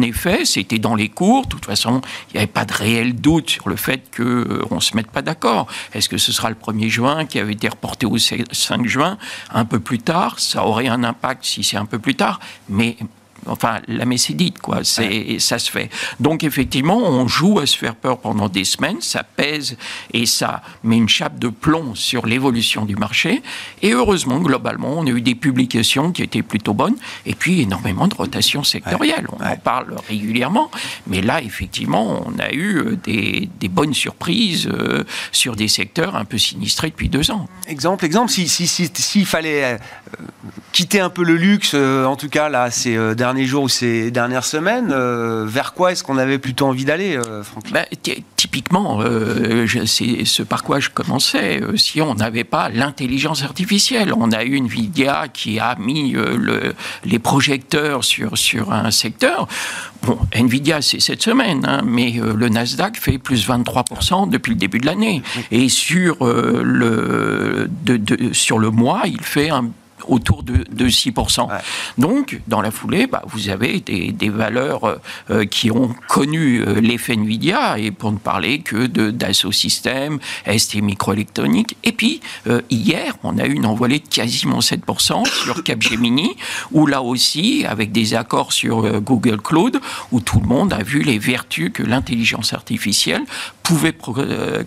effet. 0.04 0.46
C'était 0.46 0.80
dans 0.80 0.96
les 0.96 1.10
cours. 1.10 1.46
De 1.46 1.50
toute 1.50 1.66
façon, 1.66 2.02
il 2.30 2.34
n'y 2.34 2.38
avait 2.38 2.48
pas 2.48 2.66
de 2.66 2.74
réel 2.74 3.16
doute 3.16 3.50
sur 3.50 3.70
le 3.70 3.76
fait 3.76 4.04
qu'on 4.16 4.76
ne 4.76 4.80
se 4.80 4.96
mette 4.96 5.08
pas 5.08 5.22
d'accord. 5.24 5.68
Est-ce 5.94 6.10
que 6.10 6.18
ce 6.18 6.32
sera 6.32 6.50
le 6.50 6.59
1er 6.60 6.90
juin, 6.90 7.26
qui 7.26 7.40
avait 7.40 7.54
été 7.54 7.68
reporté 7.68 8.06
au 8.06 8.18
5 8.18 8.86
juin, 8.86 9.18
un 9.52 9.66
peu 9.66 9.80
plus 9.80 10.00
tard. 10.00 10.40
Ça 10.40 10.66
aurait 10.66 10.88
un 10.88 11.04
impact 11.04 11.46
si 11.46 11.64
c'est 11.64 11.78
un 11.78 11.86
peu 11.86 12.00
plus 12.00 12.16
tard, 12.16 12.40
mais 12.68 12.98
enfin, 13.46 13.80
la 13.88 14.06
messe 14.06 14.32
quoi. 14.62 14.84
C'est, 14.84 15.40
ça 15.40 15.60
se 15.60 15.72
fait. 15.72 15.90
Donc, 16.20 16.44
effectivement, 16.44 16.98
on 16.98 17.28
joue 17.28 17.60
à 17.60 17.66
se 17.66 17.78
faire 17.78 17.96
peur 17.96 18.20
pendant 18.20 18.50
des 18.50 18.66
semaines, 18.66 19.02
ça 19.02 19.24
pèse 19.24 19.78
et 20.14 20.26
ça 20.26 20.62
met 20.84 20.98
une 20.98 21.10
chape 21.10 21.40
de 21.40 21.48
plomb 21.50 21.96
sur 21.96 22.26
l'évolution 22.26 22.86
du 22.86 22.96
marché. 22.96 23.42
Et 23.82 23.92
heureusement, 23.92 24.40
globalement, 24.40 24.96
on 24.98 25.06
a 25.08 25.10
eu 25.10 25.22
des 25.22 25.36
publications 25.36 26.12
qui 26.12 26.24
étaient 26.24 26.42
plutôt 26.42 26.74
bonnes 26.74 26.98
et 27.26 27.34
puis 27.34 27.62
énormément 27.62 28.08
de 28.08 28.16
rotation 28.16 28.64
sectorielle. 28.64 29.28
On 29.32 29.44
en 29.44 29.58
parle 29.58 29.96
régulièrement, 30.08 30.70
mais 31.08 31.22
là, 31.22 31.42
effectivement, 31.42 32.24
on 32.26 32.40
a 32.40 32.52
eu 32.52 32.78
euh, 32.78 32.98
des, 33.04 33.50
bonnes 33.70 33.94
surprises 33.94 34.68
euh, 34.68 35.04
sur 35.32 35.56
des 35.56 35.68
secteurs 35.68 36.16
un 36.16 36.26
peu 36.26 36.38
sinistrés 36.38 36.90
depuis 36.90 37.10
deux 37.10 37.32
ans. 37.32 37.48
Exemple, 37.68 38.06
exemple, 38.06 38.32
s'il 38.32 38.50
si, 38.50 38.68
si, 38.68 39.26
fallait 39.26 39.64
euh, 39.64 39.78
quitter 40.72 41.00
un 41.00 41.10
peu 41.10 41.24
le 41.24 41.36
luxe, 41.36 41.74
en 41.74 42.16
tout 42.16 42.30
cas, 42.30 42.50
là, 42.50 42.72
ces 42.72 42.98
derniers 43.16 43.39
derniers 43.40 43.50
jours 43.50 43.64
ou 43.64 43.70
ces 43.70 44.12
dernières 44.12 44.44
semaines. 44.44 44.94
vers 45.46 45.74
quoi 45.74 45.94
est-ce 45.94 46.04
qu'on 46.04 46.18
avait 46.18 46.40
plutôt 46.40 46.68
envie 46.68 46.84
d'aller, 46.84 47.18
Franck 47.44 47.72
bah, 47.72 47.86
Typiquement, 48.36 49.02
c'est 49.86 50.26
ce 50.26 50.44
par 50.44 50.64
quoi 50.64 50.82
je 50.82 50.90
commençais. 50.90 51.62
si 51.76 52.02
on 52.02 52.16
n'avait 52.16 52.44
pas 52.44 52.68
l'intelligence 52.68 53.44
artificielle, 53.44 54.14
on 54.14 54.32
a 54.34 54.44
eu 54.44 54.58
Nvidia 54.58 55.28
qui 55.32 55.58
a 55.60 55.76
mis 55.80 56.12
le, 56.12 56.74
les 57.06 57.20
projecteurs 57.20 58.04
sur, 58.04 58.38
sur 58.38 58.74
un 58.74 58.92
secteur. 58.92 59.48
Bon, 60.04 60.18
Nvidia, 60.34 60.82
c'est 60.82 61.00
cette 61.00 61.22
semaine, 61.22 61.66
hein, 61.66 61.82
mais 61.86 62.12
le 62.12 62.50
Nasdaq 62.50 62.98
fait 62.98 63.20
plus 63.20 63.48
23% 63.48 64.30
depuis 64.30 64.52
le 64.52 64.58
début 64.58 64.80
de 64.80 64.86
l'année. 64.86 65.22
Et 65.52 65.70
sur, 65.70 66.18
le, 66.26 67.70
de, 67.86 68.34
sur 68.34 68.60
le 68.60 68.70
mois, 68.70 69.04
il 69.06 69.22
fait 69.22 69.50
un 69.50 69.70
autour 70.10 70.44
de, 70.44 70.66
6%. 70.90 71.48
Donc, 71.98 72.42
dans 72.48 72.62
la 72.62 72.72
foulée, 72.72 73.08
bah, 73.08 73.22
vous 73.28 73.50
avez 73.50 73.80
des, 73.80 74.30
valeurs 74.30 74.84
euh, 74.86 74.96
euh, 75.30 75.46
qui 75.46 75.72
ont 75.72 75.94
connu 76.08 76.62
euh, 76.62 76.80
l'effet 76.80 77.14
Nvidia, 77.14 77.80
et 77.80 77.92
pour 77.92 78.12
ne 78.12 78.18
parler 78.18 78.60
que 78.60 78.88
de 78.88 79.12
Dassault 79.12 79.52
Systèmes, 79.52 80.20
ST 80.46 80.82
Microélectronique. 80.82 81.78
Et 81.84 81.92
puis, 81.92 82.22
hier, 82.70 83.16
on 83.24 83.38
a 83.38 83.46
eu 83.46 83.54
une 83.54 83.66
envolée 83.66 84.00
de 84.00 84.08
quasiment 84.08 84.60
7% 84.60 85.26
sur 85.26 85.64
Capgemini, 85.64 86.36
où 86.72 86.86
là 86.86 87.02
aussi, 87.02 87.66
avec 87.68 87.92
des 87.92 88.14
accords 88.14 88.54
sur 88.54 89.02
Google 89.02 89.42
Cloud, 89.42 89.80
où 90.12 90.20
tout 90.20 90.40
le 90.40 90.48
monde 90.48 90.74
a 90.74 90.84
vu 90.84 91.02
les 91.02 91.20
vertus 91.20 91.72
que 91.74 91.84
l'intelligence 91.84 92.54
artificielle 92.54 93.24
pouvait 93.64 93.96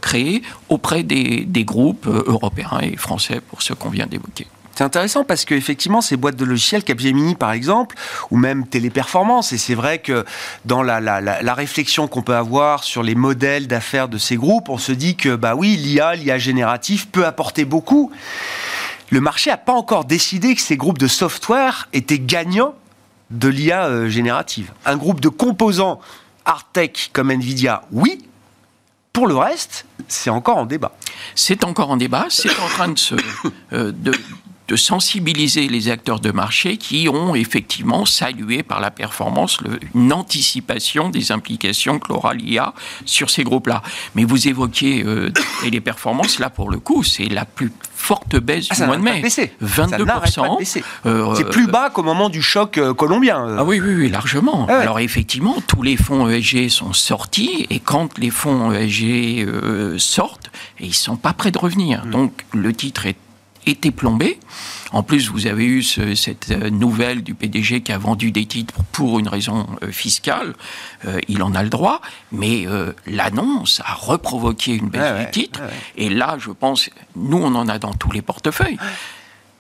créer 0.01 0.43
auprès 0.69 1.03
des, 1.03 1.45
des 1.45 1.65
groupes 1.65 2.07
européens 2.07 2.79
et 2.83 2.97
français, 2.97 3.41
pour 3.41 3.63
ce 3.63 3.73
qu'on 3.73 3.91
vient 3.91 4.07
d'évoquer. 4.07 4.47
C'est 4.75 4.85
intéressant 4.85 5.25
parce 5.25 5.45
qu'effectivement, 5.45 6.01
ces 6.01 6.17
boîtes 6.17 6.37
de 6.37 6.45
logiciels, 6.45 6.83
Capgemini 6.83 7.35
par 7.35 7.53
exemple, 7.53 7.97
ou 8.31 8.37
même 8.37 8.67
Téléperformance, 8.67 9.53
et 9.53 9.59
c'est 9.59 9.75
vrai 9.75 9.99
que 9.99 10.25
dans 10.65 10.83
la, 10.83 11.55
réflexion 11.55 12.09
qu'on 12.09 12.23
peut 12.23 12.35
avoir 12.35 12.85
sur 12.85 13.03
les 13.03 13.15
modèles 13.15 13.67
d'affaires 13.67 14.09
de 14.09 14.19
ces 14.19 14.37
groupes, 14.37 14.69
on 14.69 14.79
se 14.79 14.93
dit 14.93 15.17
que, 15.17 15.37
bah 15.37 15.55
oui, 15.55 15.77
l'IA, 15.77 16.15
l'IA 16.15 16.39
génératif 16.39 17.09
peut 17.09 17.27
apporter 17.27 17.65
beaucoup. 17.65 18.11
Le 19.11 19.21
marché 19.21 19.51
n'a 19.51 19.59
pas 19.59 19.75
encore 19.75 20.07
décidé 20.07 20.55
que 20.55 20.61
ces 20.63 20.77
groupes 20.77 20.99
de 20.99 21.07
software 21.07 21.89
étaient 21.93 22.19
gagnants 22.19 22.75
de 23.31 23.49
l'IA 23.49 23.87
euh, 23.87 24.09
générative. 24.09 24.73
Un 24.87 24.97
groupe 24.97 25.21
de 25.21 25.29
composants 25.29 26.01
hard 26.45 26.65
tech 26.73 27.11
comme 27.13 27.31
Nvidia, 27.31 27.83
oui. 27.93 28.25
Pour 29.13 29.27
le 29.27 29.37
reste, 29.37 29.85
c'est 30.09 30.31
encore 30.31 30.57
en 30.57 30.65
débat. 30.65 30.93
C'est 31.35 31.65
encore 31.65 31.91
en 31.91 31.99
débat. 31.99 32.27
C'est 32.31 32.59
en 32.59 32.67
train 32.69 32.89
de 32.89 32.99
se, 32.99 33.15
euh, 33.75 33.93
de, 33.95 34.13
de 34.73 34.77
sensibiliser 34.79 35.69
les 35.69 35.91
acteurs 35.91 36.19
de 36.19 36.31
marché 36.31 36.79
qui 36.79 37.07
ont 37.07 37.35
effectivement 37.35 38.07
salué 38.07 38.63
par 38.63 38.81
la 38.81 38.91
performance 38.91 39.59
une 39.95 40.15
anticipation 40.15 41.11
des 41.11 41.31
implications 41.31 41.99
que 41.99 42.09
l'aura 42.09 42.33
l'IA 42.33 42.73
sur 43.05 43.29
ces 43.29 43.45
groupes-là. 43.45 43.83
Mais 44.15 44.25
vous 44.25 44.49
évoquiez 44.49 45.05
euh, 45.05 45.31
les 45.71 45.83
performances, 45.83 46.39
là 46.39 46.49
pour 46.49 46.71
le 46.71 46.79
coup, 46.79 47.03
c'est 47.03 47.27
la 47.27 47.45
plus 47.45 47.71
forte 47.95 48.37
baisse 48.37 48.69
ah, 48.71 48.75
du 48.77 48.85
mois 48.85 48.97
de 48.97 49.03
mai. 49.03 49.23
22%. 49.23 50.83
Euh, 51.05 51.35
c'est 51.35 51.51
plus 51.51 51.67
bas 51.67 51.91
qu'au 51.91 52.03
moment 52.03 52.31
du 52.31 52.41
choc 52.41 52.79
euh, 52.79 52.95
colombien. 52.95 53.59
Ah 53.59 53.65
oui, 53.65 53.79
oui, 53.79 53.95
oui 53.95 54.09
largement. 54.09 54.67
Ah 54.71 54.79
Alors 54.79 55.01
effectivement, 55.01 55.57
tous 55.67 55.83
les 55.83 55.99
fonds 55.99 56.31
ESG 56.31 56.71
sont 56.71 56.95
sortis 56.95 57.67
et 57.69 57.79
quand 57.79 58.17
les 58.17 58.31
fonds 58.31 58.73
ESG 58.73 59.99
sortent, 59.99 60.51
ils 60.81 60.89
ne 60.89 60.93
sont 60.95 61.17
pas 61.17 61.35
prêts 61.35 61.51
de 61.51 61.59
revenir. 61.59 62.07
Hmm. 62.07 62.11
Donc 62.11 62.33
le 62.55 62.73
titre 62.73 63.05
est 63.05 63.17
été 63.67 63.91
plombé. 63.91 64.39
En 64.93 65.03
plus, 65.03 65.31
vous 65.31 65.47
avez 65.47 65.65
eu 65.65 65.83
cette 65.83 66.51
euh, 66.51 66.71
nouvelle 66.71 67.23
du 67.23 67.35
PDG 67.35 67.83
qui 67.83 67.93
a 67.93 67.99
vendu 67.99 68.31
des 68.31 68.47
titres 68.47 68.75
pour 68.93 69.19
une 69.19 69.29
raison 69.29 69.67
euh, 69.83 69.91
fiscale. 69.91 70.55
Euh, 71.07 71.19
il 71.29 71.43
en 71.43 71.55
a 71.55 71.63
le 71.63 71.71
droit, 71.71 72.01
mais 72.31 72.67
l'annonce 73.07 73.81
a 73.85 73.95
reprovoqué 73.95 74.75
une 74.75 74.89
baisse 74.89 75.27
du 75.27 75.31
titre. 75.31 75.61
Et 75.97 76.09
là, 76.09 76.37
je 76.39 76.51
pense, 76.51 76.91
nous, 77.17 77.39
on 77.39 77.55
en 77.55 77.69
a 77.69 77.79
dans 77.79 77.93
tous 77.93 78.11
les 78.11 78.23
portefeuilles. 78.23 78.79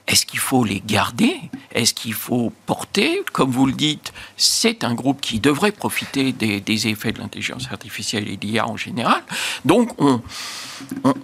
Est-ce 0.08 0.26
qu'il 0.26 0.40
faut 0.40 0.64
les 0.64 0.82
garder? 0.84 1.36
Est-ce 1.72 1.94
qu'il 1.94 2.14
faut 2.14 2.52
porter? 2.66 3.22
Comme 3.32 3.50
vous 3.50 3.66
le 3.66 3.72
dites, 3.72 4.12
c'est 4.36 4.84
un 4.84 4.94
groupe 4.94 5.20
qui 5.20 5.40
devrait 5.40 5.72
profiter 5.72 6.32
des, 6.32 6.60
des 6.60 6.88
effets 6.88 7.12
de 7.12 7.18
l'intelligence 7.18 7.68
artificielle 7.70 8.28
et 8.28 8.36
de 8.36 8.46
l'IA 8.46 8.66
en 8.66 8.76
général. 8.76 9.22
Donc, 9.64 9.90
on, 9.98 10.20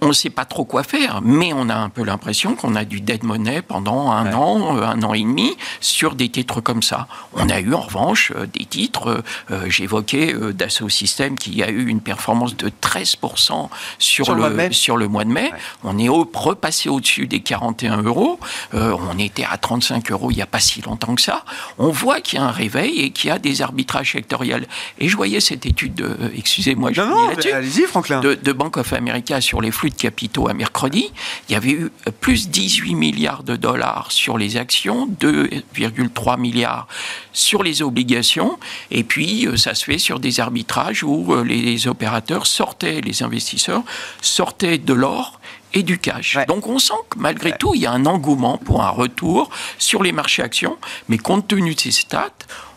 on 0.01 0.07
ne 0.07 0.13
sait 0.13 0.29
pas 0.29 0.45
trop 0.45 0.65
quoi 0.65 0.83
faire, 0.83 1.21
mais 1.23 1.51
on 1.53 1.69
a 1.69 1.75
un 1.75 1.89
peu 1.89 2.03
l'impression 2.03 2.55
qu'on 2.55 2.75
a 2.75 2.85
du 2.85 3.01
dead 3.01 3.23
money 3.23 3.61
pendant 3.61 4.11
un 4.11 4.33
an, 4.33 4.77
euh, 4.77 4.83
un 4.83 5.01
an 5.03 5.13
et 5.13 5.21
demi 5.21 5.55
sur 5.81 6.15
des 6.15 6.29
titres 6.29 6.61
comme 6.61 6.83
ça. 6.83 7.07
On 7.33 7.49
a 7.49 7.59
eu 7.59 7.73
en 7.73 7.81
revanche 7.81 8.31
euh, 8.35 8.45
des 8.45 8.65
titres, 8.65 9.23
euh, 9.51 9.65
j'évoquais 9.67 10.33
Dassault 10.53 10.89
Systèmes 10.89 11.37
qui 11.37 11.61
a 11.63 11.69
eu 11.69 11.87
une 11.87 12.01
performance 12.01 12.55
de 12.55 12.69
13% 12.81 13.69
sur, 13.97 14.35
le, 14.35 14.71
sur 14.71 14.97
le 14.97 15.07
mois 15.07 15.25
de 15.25 15.29
mai. 15.29 15.51
On 15.83 15.97
est 15.97 16.09
repassé 16.09 16.89
au-dessus 16.89 17.27
des 17.27 17.39
41 17.41 18.03
euros. 18.03 18.39
On 18.73 19.17
était 19.17 19.45
à 19.49 19.57
35 19.57 20.11
euros 20.11 20.31
il 20.31 20.35
n'y 20.35 20.41
a 20.41 20.47
pas 20.47 20.59
si 20.59 20.81
longtemps 20.81 21.15
que 21.15 21.21
ça. 21.21 21.43
On 21.77 21.89
voit 21.89 22.21
qu'il 22.21 22.39
y 22.39 22.41
a 22.41 22.45
un 22.45 22.51
réveil 22.51 22.99
et 22.99 23.11
qu'il 23.11 23.29
y 23.29 23.31
a 23.31 23.39
des 23.39 23.61
arbitrages 23.61 24.11
sectoriels. 24.11 24.67
Et 24.99 25.07
je 25.07 25.15
voyais 25.15 25.39
cette 25.39 25.65
étude, 25.65 25.95
de, 25.95 26.15
excusez-moi, 26.35 26.91
je. 26.93 27.01
De, 28.21 28.35
de 28.35 28.51
Bank 28.51 28.77
of 28.77 28.93
America 28.93 29.41
sur 29.41 29.61
les 29.61 29.71
flux 29.71 29.89
de 29.89 29.95
capitaux 29.95 30.47
à 30.47 30.53
mercredi, 30.53 31.11
il 31.47 31.53
y 31.53 31.55
avait 31.55 31.71
eu 31.71 31.91
plus 32.21 32.49
18 32.49 32.95
milliards 32.95 33.43
de 33.43 33.55
dollars 33.55 34.11
sur 34.11 34.37
les 34.37 34.57
actions, 34.57 35.07
2,3 35.19 36.39
milliards 36.39 36.87
sur 37.33 37.63
les 37.63 37.81
obligations, 37.81 38.59
et 38.91 39.03
puis 39.03 39.47
euh, 39.47 39.57
ça 39.57 39.75
se 39.75 39.85
fait 39.85 39.97
sur 39.97 40.19
des 40.19 40.39
arbitrages 40.39 41.03
où 41.03 41.33
euh, 41.33 41.43
les 41.43 41.87
opérateurs 41.87 42.47
sortaient, 42.47 43.01
les 43.01 43.23
investisseurs 43.23 43.83
sortaient 44.21 44.77
de 44.77 44.93
l'or 44.93 45.38
et 45.73 45.83
du 45.83 45.97
cash. 45.99 46.37
Donc 46.47 46.67
on 46.67 46.79
sent 46.79 46.93
que 47.09 47.19
malgré 47.19 47.51
tout, 47.53 47.73
il 47.75 47.81
y 47.81 47.85
a 47.85 47.91
un 47.91 48.05
engouement 48.05 48.57
pour 48.57 48.83
un 48.83 48.89
retour 48.89 49.49
sur 49.77 50.03
les 50.03 50.11
marchés 50.11 50.43
actions, 50.43 50.77
mais 51.07 51.17
compte 51.17 51.47
tenu 51.47 51.75
de 51.75 51.79
ces 51.79 51.91
stats, 51.91 52.29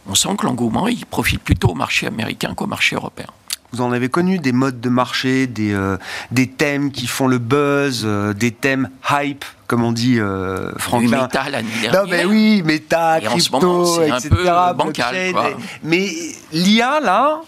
on 0.07 0.14
sent 0.14 0.31
que 0.38 0.46
l'engouement, 0.46 0.88
il 0.88 1.07
profite 1.07 1.40
plutôt 1.42 1.68
au 1.68 1.74
marché 1.74 2.07
américain 2.07 2.55
qu'au 2.55 2.66
marché 2.66 2.96
européen. 2.96 3.26
Vous 3.72 3.81
en 3.81 3.92
avez 3.92 4.11
connu 4.11 4.38
des 4.38 4.52
modes 4.52 4.81
de 4.83 4.88
marché, 4.90 5.46
des, 5.46 5.72
euh, 5.72 5.96
des 6.31 6.46
thèmes 6.46 6.92
qui 6.92 7.07
font 7.07 7.26
le 7.26 7.38
buzz, 7.38 8.02
euh, 8.05 8.35
des 8.35 8.50
thèmes 8.50 8.90
hype, 9.11 9.46
comme 9.66 9.83
on 9.83 9.92
dit 9.92 10.18
euh, 10.18 10.72
Franklin. 10.76 11.22
méta 11.22 11.48
l'année 11.48 11.70
Non 11.90 12.00
mais 12.07 12.26
oui, 12.26 12.62
méta, 12.62 13.18
crypto, 13.22 14.02
etc. 14.02 14.28
Un 14.31 14.74
peu 14.74 14.76
bancal, 14.76 15.35
mais 15.83 16.11
l'IA 16.52 17.00
là, 17.00 17.40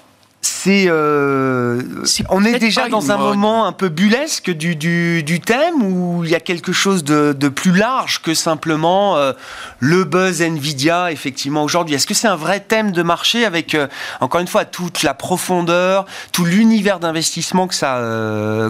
euh, 0.66 1.82
c'est, 2.04 2.24
on 2.30 2.44
est 2.44 2.58
déjà 2.58 2.88
dans 2.88 3.10
un 3.10 3.16
moment 3.16 3.66
un 3.66 3.72
peu 3.72 3.88
bullesque 3.88 4.50
du, 4.50 4.76
du, 4.76 5.40
thème 5.40 5.82
où 5.82 6.24
il 6.24 6.30
y 6.30 6.34
a 6.34 6.40
quelque 6.40 6.72
chose 6.72 7.04
de, 7.04 7.32
de 7.32 7.48
plus 7.48 7.72
large 7.72 8.20
que 8.22 8.34
simplement 8.34 9.16
euh, 9.16 9.32
le 9.78 10.04
buzz 10.04 10.42
Nvidia 10.42 11.12
effectivement 11.12 11.64
aujourd'hui. 11.64 11.94
Est-ce 11.94 12.06
que 12.06 12.14
c'est 12.14 12.28
un 12.28 12.36
vrai 12.36 12.60
thème 12.60 12.92
de 12.92 13.02
marché 13.02 13.44
avec 13.44 13.74
euh, 13.74 13.88
encore 14.20 14.40
une 14.40 14.46
fois 14.46 14.64
toute 14.64 15.02
la 15.02 15.14
profondeur, 15.14 16.04
tout 16.32 16.44
l'univers 16.44 17.00
d'investissement 17.00 17.66
que 17.66 17.74
ça 17.74 18.00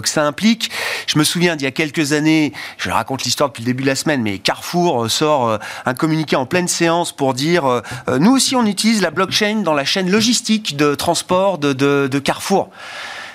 que 0.01 0.09
ça 0.09 0.23
implique? 0.23 0.71
Je 1.07 1.17
me 1.17 1.23
souviens 1.23 1.55
d'il 1.55 1.65
y 1.65 1.67
a 1.67 1.71
quelques 1.71 2.13
années, 2.13 2.53
je 2.77 2.89
raconte 2.89 3.23
l'histoire 3.23 3.49
depuis 3.49 3.61
le 3.61 3.67
début 3.67 3.83
de 3.83 3.87
la 3.87 3.95
semaine, 3.95 4.21
mais 4.21 4.39
Carrefour 4.39 5.09
sort 5.09 5.59
un 5.85 5.93
communiqué 5.93 6.35
en 6.35 6.45
pleine 6.45 6.67
séance 6.67 7.11
pour 7.11 7.33
dire 7.33 7.81
nous 8.07 8.31
aussi 8.31 8.55
on 8.55 8.65
utilise 8.65 9.01
la 9.01 9.11
blockchain 9.11 9.61
dans 9.63 9.73
la 9.73 9.85
chaîne 9.85 10.09
logistique 10.09 10.75
de 10.77 10.95
transport 10.95 11.57
de 11.57 11.64
de, 11.73 12.19
Carrefour. 12.19 12.69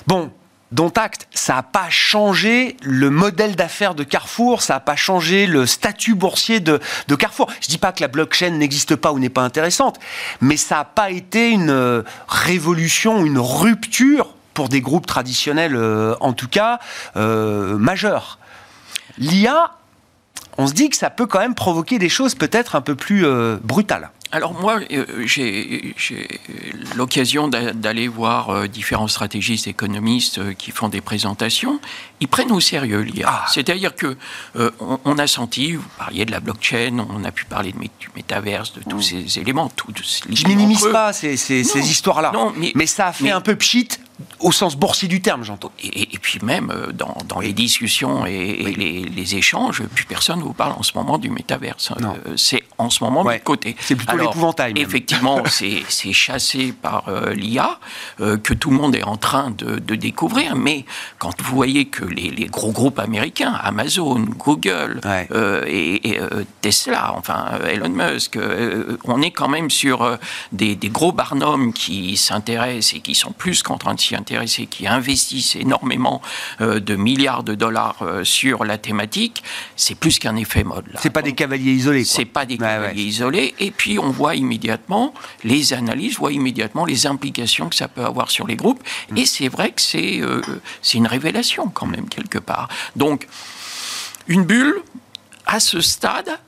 Bon, 0.07 0.31
dont 0.73 0.93
acte, 0.97 1.27
ça 1.33 1.55
n'a 1.55 1.63
pas 1.63 1.91
changé 1.91 2.77
le 2.83 3.11
modèle 3.11 3.57
d'affaires 3.57 3.95
de 3.95 4.05
Carrefour, 4.05 4.63
ça 4.63 4.75
n'a 4.75 4.81
pas 4.81 4.97
changé 4.97 5.47
le 5.47 5.67
statut 5.67 6.15
boursier 6.15 6.61
de, 6.61 6.81
Carrefour. 7.19 7.51
Je 7.61 7.67
ne 7.67 7.71
dis 7.71 7.79
pas 7.79 7.93
que 7.93 8.01
la 8.01 8.09
blockchain 8.09 8.51
n'existe 8.51 8.97
pas 8.97 9.13
ou 9.13 9.19
n'est 9.19 9.29
pas 9.29 9.43
intéressante, 9.43 9.99
mais 10.41 10.57
ça 10.57 10.77
n'a 10.77 10.85
pas 10.85 11.11
été 11.11 11.51
une 11.51 11.71
euh, 11.71 12.03
révolution, 12.29 13.25
une 13.25 13.39
rupture 13.39 14.35
pour 14.55 14.69
des 14.69 14.81
groupes 14.81 15.07
traditionnels, 15.07 15.75
euh, 15.77 16.15
en 16.21 16.33
tout 16.33 16.49
cas, 16.49 16.79
euh, 17.17 17.77
majeurs. 17.77 18.39
L'IA, 19.19 19.73
on 20.57 20.67
se 20.67 20.73
dit 20.73 20.89
que 20.89 20.97
ça 20.97 21.11
peut 21.11 21.27
quand 21.27 21.41
même 21.41 21.55
provoquer 21.55 21.99
des 21.99 22.09
choses 22.09 22.35
peut-être 22.35 22.77
un 22.77 22.81
peu 22.81 22.95
plus 22.95 23.25
brutales. 23.63 24.11
Alors 24.33 24.55
moi, 24.55 24.79
euh, 24.93 25.05
j'ai 25.27 25.95
l'occasion 26.95 27.49
d'aller 27.49 28.07
voir 28.07 28.51
euh, 28.51 28.69
différents 28.69 29.09
stratégistes 29.09 29.67
économistes 29.67 30.39
euh, 30.39 30.53
qui 30.53 30.71
font 30.71 30.89
des 30.89 31.01
présentations. 31.01 31.81
Ils 32.21 32.29
prennent 32.29 32.53
au 32.53 32.61
sérieux 32.61 33.01
l'IA. 33.01 33.27
Ah. 33.29 33.47
C'est-à-dire 33.49 33.95
que 33.95 34.17
on, 35.05 35.19
a 35.19 35.27
senti, 35.27 35.73
vous 35.73 35.89
parliez 35.99 36.25
de 36.25 36.31
la 36.31 36.41
blockchain, 36.41 37.05
on 37.11 37.25
a 37.25 37.33
pu 37.33 37.45
parler 37.45 37.73
de, 37.73 37.79
du 37.79 38.09
métaverse, 38.15 38.73
de 38.75 38.83
tous 38.89 38.99
mm. 38.99 39.03
ces 39.03 39.39
éléments. 39.41 39.69
Tout, 39.75 39.93
Je 39.97 40.47
minimise 40.47 40.87
pas 40.93 41.13
ces, 41.13 41.35
histoires-là, 41.35 42.33
mais, 42.57 42.73
mais, 42.77 42.87
ça 42.87 43.09
a 43.09 43.13
fait 43.13 43.31
un 43.31 43.41
peu 43.41 43.57
pchit 43.57 43.89
au 44.41 44.53
sens 44.53 44.77
boursier 44.77 45.09
du 45.09 45.21
terme, 45.21 45.45
j'entends. 45.45 45.73
Et, 45.83 46.19
puis 46.21 46.39
même 46.43 46.71
euh, 46.71 46.93
dans, 46.93 47.17
dans 47.27 47.41
les 47.41 47.53
discussions 47.53 48.27
et, 48.27 48.75
les, 48.77 49.03
les, 49.05 49.35
échanges, 49.35 49.83
plus 49.83 50.05
personne 50.05 50.39
ne 50.39 50.45
vous 50.45 50.53
parle 50.53 50.73
en 50.73 50.83
ce 50.83 50.93
moment 50.95 51.19
du 51.19 51.31
métaverse. 51.31 51.93
Euh, 52.01 52.37
c'est 52.37 52.63
en 52.79 52.91
ce 52.91 53.05
moment 53.05 53.25
de 53.25 53.37
côté. 53.39 53.77
C'est 53.81 53.97
plutôt 53.97 54.17
l'épouvantail. 54.17 54.75
Effectivement, 54.77 55.43
c'est 55.49 56.13
chassé 56.13 56.73
par 56.73 57.09
euh, 57.09 57.35
l'IA 57.35 57.79
que 58.19 58.55
tout 58.55 58.71
le 58.71 58.77
monde 58.77 58.95
est 58.95 59.03
en 59.03 59.17
train 59.17 59.51
de, 59.51 59.79
de, 59.79 59.95
découvrir. 59.95 60.57
Mais 60.57 60.85
quand 61.19 61.41
vous 61.43 61.55
voyez 61.55 61.87
que 61.87 62.05
les, 62.05 62.31
les 62.31 62.47
gros 62.47 62.73
groupes 62.73 62.99
américains, 62.99 63.53
Amazon, 63.63 64.21
Google 64.21 65.01
et, 65.67 66.21
Tesla, 66.61 67.15
enfin 67.17 67.47
Elon 67.69 67.91
Musk, 67.91 68.39
on 69.05 69.23
est 69.23 69.31
quand 69.31 69.49
même 69.49 69.71
sur 69.71 70.19
des, 70.53 70.77
des 70.77 70.89
gros 70.89 71.13
barnums 71.13 71.73
qui 71.73 72.17
s'intéressent 72.17 72.95
et 72.95 73.01
qui 73.01 73.15
sont 73.15 73.33
plus 73.33 73.63
qu'en 73.63 73.79
train 73.79 73.95
de 73.95 74.01
s'y 74.47 74.67
qui 74.67 74.87
investissent 74.87 75.57
énormément 75.57 76.23
euh, 76.61 76.81
de 76.81 76.97
milliards 76.97 77.43
de 77.43 77.55
dollars 77.55 77.99
euh, 78.03 78.25
sur 78.25 78.65
la 78.65 78.79
thématique, 78.79 79.43
c'est 79.77 79.95
plus 79.95 80.19
qu'un 80.19 80.37
effet 80.37 80.65
mode. 80.65 80.87
C'est 81.01 81.11
pas 81.11 81.23
des 81.23 81.35
cavaliers 81.35 81.73
isolés. 81.73 82.05
C'est 82.05 82.25
pas 82.25 82.47
des 82.47 82.59
cavaliers 82.59 83.03
isolés. 83.03 83.55
Et 83.59 83.71
puis 83.71 83.99
on 83.99 84.11
voit 84.11 84.35
immédiatement 84.35 85.15
les 85.45 85.73
analyses, 85.73 86.17
voient 86.17 86.33
immédiatement 86.33 86.85
les 86.85 87.07
implications 87.07 87.69
que 87.69 87.77
ça 87.77 87.89
peut 87.89 88.05
avoir 88.05 88.31
sur 88.31 88.47
les 88.47 88.57
groupes. 88.57 88.83
Mm. 89.11 89.17
Et 89.19 89.27
c'est 89.27 89.49
vrai 89.49 89.71
que 89.73 89.81
c'est 89.81 90.21
euh, 90.21 90.41
c'est 90.83 90.99
une 90.99 91.07
révélation 91.07 91.69
quand 91.69 91.87
même 91.87 92.09
quelque 92.09 92.39
part. 92.39 92.69
Donc 92.97 93.27
une 94.29 94.45
bulle 94.45 94.83
à 95.47 95.61
ce 95.61 95.81
stade, 95.81 96.39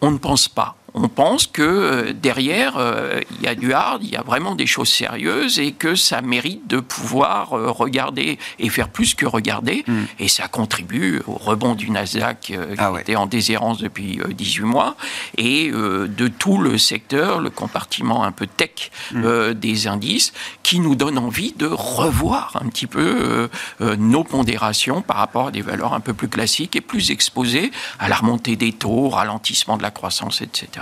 on 0.00 0.10
ne 0.10 0.18
pense 0.18 0.48
pas 0.48 0.76
on 0.94 1.08
pense 1.08 1.46
que 1.46 1.62
euh, 1.62 2.12
derrière, 2.12 2.76
euh, 2.76 3.20
il 3.38 3.44
y 3.44 3.48
a 3.48 3.54
du 3.54 3.72
hard, 3.72 4.02
il 4.02 4.10
y 4.10 4.16
a 4.16 4.22
vraiment 4.22 4.54
des 4.54 4.66
choses 4.66 4.88
sérieuses 4.88 5.58
et 5.58 5.72
que 5.72 5.94
ça 5.94 6.20
mérite 6.20 6.66
de 6.66 6.80
pouvoir 6.80 7.52
euh, 7.52 7.70
regarder 7.70 8.38
et 8.58 8.68
faire 8.68 8.88
plus 8.88 9.14
que 9.14 9.26
regarder. 9.26 9.84
Hmm. 9.86 10.04
Et 10.18 10.28
ça 10.28 10.48
contribue 10.48 11.22
au 11.26 11.34
rebond 11.34 11.74
du 11.74 11.90
Nasdaq 11.90 12.40
qui 12.40 12.54
ah 12.78 12.92
était 12.98 13.16
en 13.16 13.26
déshérence 13.26 13.78
depuis 13.78 14.20
18 14.28 14.64
mois 14.64 14.96
et 15.36 15.70
de 15.70 16.28
tout 16.28 16.58
le 16.58 16.78
secteur, 16.78 17.40
le 17.40 17.50
compartiment 17.50 18.24
un 18.24 18.32
peu 18.32 18.46
tech 18.46 18.90
hmm. 19.12 19.52
des 19.54 19.86
indices 19.86 20.32
qui 20.62 20.80
nous 20.80 20.94
donne 20.94 21.18
envie 21.18 21.52
de 21.52 21.66
revoir 21.66 22.58
un 22.60 22.68
petit 22.68 22.86
peu 22.86 23.48
nos 23.80 24.24
pondérations 24.24 25.02
par 25.02 25.16
rapport 25.16 25.48
à 25.48 25.50
des 25.50 25.62
valeurs 25.62 25.94
un 25.94 26.00
peu 26.00 26.14
plus 26.14 26.28
classiques 26.28 26.76
et 26.76 26.80
plus 26.80 27.10
exposées 27.10 27.70
à 27.98 28.08
la 28.08 28.16
remontée 28.16 28.56
des 28.56 28.72
taux, 28.72 29.08
ralentissement 29.08 29.76
de 29.76 29.82
la 29.82 29.90
croissance, 29.90 30.40
etc 30.40 30.80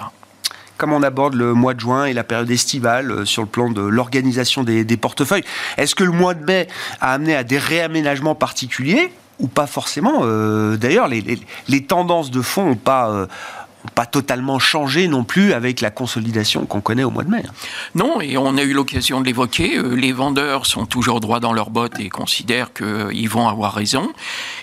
comment 0.79 0.97
on 0.97 1.03
aborde 1.03 1.35
le 1.35 1.53
mois 1.53 1.75
de 1.75 1.81
juin 1.81 2.07
et 2.07 2.15
la 2.15 2.25
période 2.25 2.51
estivale 2.51 3.11
euh, 3.11 3.25
sur 3.27 3.43
le 3.43 3.49
plan 3.49 3.69
de 3.69 3.83
l'organisation 3.83 4.63
des, 4.63 4.85
portefeuilles? 4.97 5.45
Est-ce 5.77 5.95
que 5.95 6.05
le 6.05 6.13
mois 6.13 6.35
de 6.35 6.45
mai 6.45 6.69
a 7.01 7.13
amené 7.13 7.35
à 7.37 7.45
des 7.45 7.59
réaménagements 7.59 8.35
particuliers 8.35 9.11
ou 9.41 9.49
pas 9.49 9.67
forcément? 9.67 10.21
Euh, 10.23 10.77
D'ailleurs, 10.77 11.09
les, 11.09 11.85
tendances 11.85 12.31
de 12.31 12.41
fond 12.41 12.67
n'ont 12.67 12.77
pas, 12.77 13.11
euh, 13.11 13.27
pas 13.95 14.07
totalement 14.07 14.59
changé 14.59 15.09
non 15.09 15.25
plus 15.25 15.53
avec 15.53 15.81
la 15.81 15.91
consolidation 15.91 16.65
qu'on 16.65 16.81
connaît 16.81 17.05
au 17.05 17.11
mois 17.11 17.25
de 17.25 17.31
mai. 17.31 17.43
Non, 17.95 18.21
et 18.21 18.37
on 18.37 18.57
a 18.57 18.63
eu 18.63 18.73
l'occasion 18.73 19.21
de 19.21 19.27
l'évoquer. 19.27 19.81
Les 19.83 20.13
vendeurs 20.13 20.65
sont 20.67 20.87
toujours 20.87 21.21
droits 21.21 21.41
dans 21.41 21.53
leurs 21.53 21.71
bottes 21.71 21.99
et 21.99 22.09
considèrent 22.09 22.73
qu'ils 22.73 23.29
vont 23.29 23.49
avoir 23.49 23.75
raison. 23.75 24.13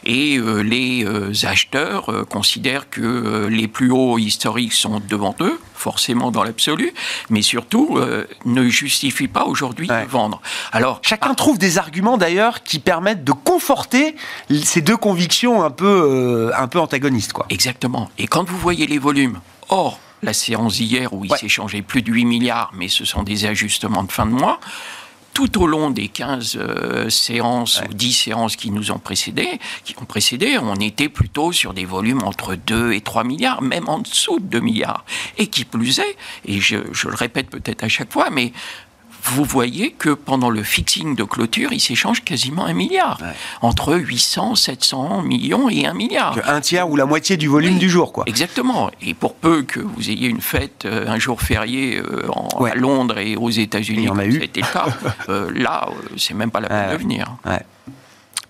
Et 0.06 0.40
les 0.64 1.06
acheteurs 1.46 2.26
considèrent 2.30 2.90
que 2.90 3.48
les 3.50 3.68
plus 3.68 3.92
hauts 3.92 4.18
historiques 4.18 4.74
sont 4.74 5.02
devant 5.10 5.36
eux, 5.42 5.60
forcément 5.86 6.32
dans 6.32 6.44
l'absolu, 6.44 6.94
mais 7.30 7.44
surtout 7.44 8.00
ne 8.46 8.68
justifient 8.68 9.28
pas 9.28 9.46
aujourd'hui 9.46 9.88
de 9.88 10.10
vendre. 10.10 10.42
Alors, 10.72 11.00
chacun 11.04 11.36
trouve 11.36 11.60
des 11.60 11.78
arguments 11.78 12.18
d'ailleurs 12.18 12.64
qui 12.64 12.80
permettent 12.80 13.24
de 13.24 13.34
conforter 13.34 14.16
ces 14.64 14.82
deux 14.82 14.98
convictions 14.98 15.64
un 15.64 15.70
peu, 15.70 16.52
un 16.58 16.68
peu 16.68 16.80
antagonistes. 16.80 17.34
Quoi. 17.34 17.46
Exactement. 17.50 18.10
Et 18.18 18.26
quand 18.26 18.50
vous 18.50 18.58
voyez 18.58 18.88
les 18.88 18.98
volumes. 18.98 19.40
Or, 19.70 20.00
la 20.24 20.34
séance 20.34 20.78
d'hier 20.78 21.14
où 21.14 21.24
il 21.24 21.32
s'est 21.36 21.50
changé 21.50 21.84
plus 21.84 22.02
de 22.02 22.12
8 22.12 22.26
milliards, 22.26 22.72
mais 22.74 22.88
ce 22.88 23.06
sont 23.06 23.22
des 23.22 23.46
ajustements 23.46 24.04
de 24.04 24.12
fin 24.12 24.26
de 24.26 24.32
mois, 24.32 24.60
tout 25.36 25.62
au 25.62 25.68
long 25.68 25.92
des 25.92 26.08
15 26.08 26.58
euh, 26.58 27.10
séances 27.10 27.82
ou 27.82 27.94
10 27.94 28.14
séances 28.14 28.56
qui 28.56 28.72
nous 28.72 28.92
ont 28.92 29.00
précédé, 29.00 29.60
qui 29.84 29.94
ont 30.02 30.06
précédé, 30.06 30.58
on 30.58 30.76
était 30.76 31.10
plutôt 31.10 31.52
sur 31.52 31.74
des 31.74 31.84
volumes 31.84 32.24
entre 32.24 32.56
2 32.56 32.94
et 32.94 33.02
3 33.02 33.26
milliards, 33.26 33.62
même 33.62 33.90
en 33.90 34.00
dessous 34.00 34.40
de 34.40 34.46
2 34.46 34.60
milliards. 34.62 35.04
Et 35.38 35.48
qui 35.48 35.66
plus 35.66 36.00
est, 36.00 36.16
et 36.46 36.62
je, 36.62 36.78
je 36.94 37.10
le 37.10 37.16
répète 37.16 37.50
peut-être 37.50 37.84
à 37.84 37.90
chaque 37.90 38.14
fois, 38.14 38.30
mais 38.30 38.54
vous 39.26 39.44
voyez 39.44 39.92
que 39.92 40.10
pendant 40.10 40.50
le 40.50 40.64
fixing 40.64 41.16
de 41.16 41.24
clôture, 41.24 41.74
il 41.74 41.80
s'échange 41.80 42.24
quasiment 42.24 42.66
un 42.66 42.74
milliard. 42.74 43.20
Entre 43.62 43.96
800, 43.96 44.56
700 44.56 45.24
millions 45.24 45.70
et 45.70 45.86
un 45.86 45.94
milliard. 45.94 46.38
Un 46.46 46.62
tiers 46.62 46.90
ou 46.90 46.96
la 46.96 47.06
moitié 47.06 47.36
du 47.38 47.48
volume 47.48 47.78
du 47.78 47.90
jour, 47.90 48.14
quoi. 48.14 48.24
Exactement. 48.28 48.92
Et 49.02 49.14
pour 49.14 49.36
peu 49.36 49.64
que 49.64 49.80
vous 49.80 50.10
ayez 50.10 50.28
une 50.28 50.42
fête, 50.42 50.86
euh, 50.86 51.08
un 51.08 51.18
jour 51.18 51.42
férié 51.42 51.98
euh, 51.98 52.30
à 52.66 52.76
Londres 52.76 53.18
et 53.18 53.36
aux 53.36 53.50
États-Unis, 53.50 54.08
comme 54.08 54.18
ça 54.18 54.24
a 54.24 54.44
été 54.44 54.62
le 54.62 54.72
cas, 54.72 54.86
euh, 55.30 55.52
là, 55.54 55.90
c'est 56.18 56.34
même 56.34 56.52
pas 56.52 56.60
la 56.60 56.70
peine 56.70 56.92
de 56.92 56.98
venir. 56.98 57.36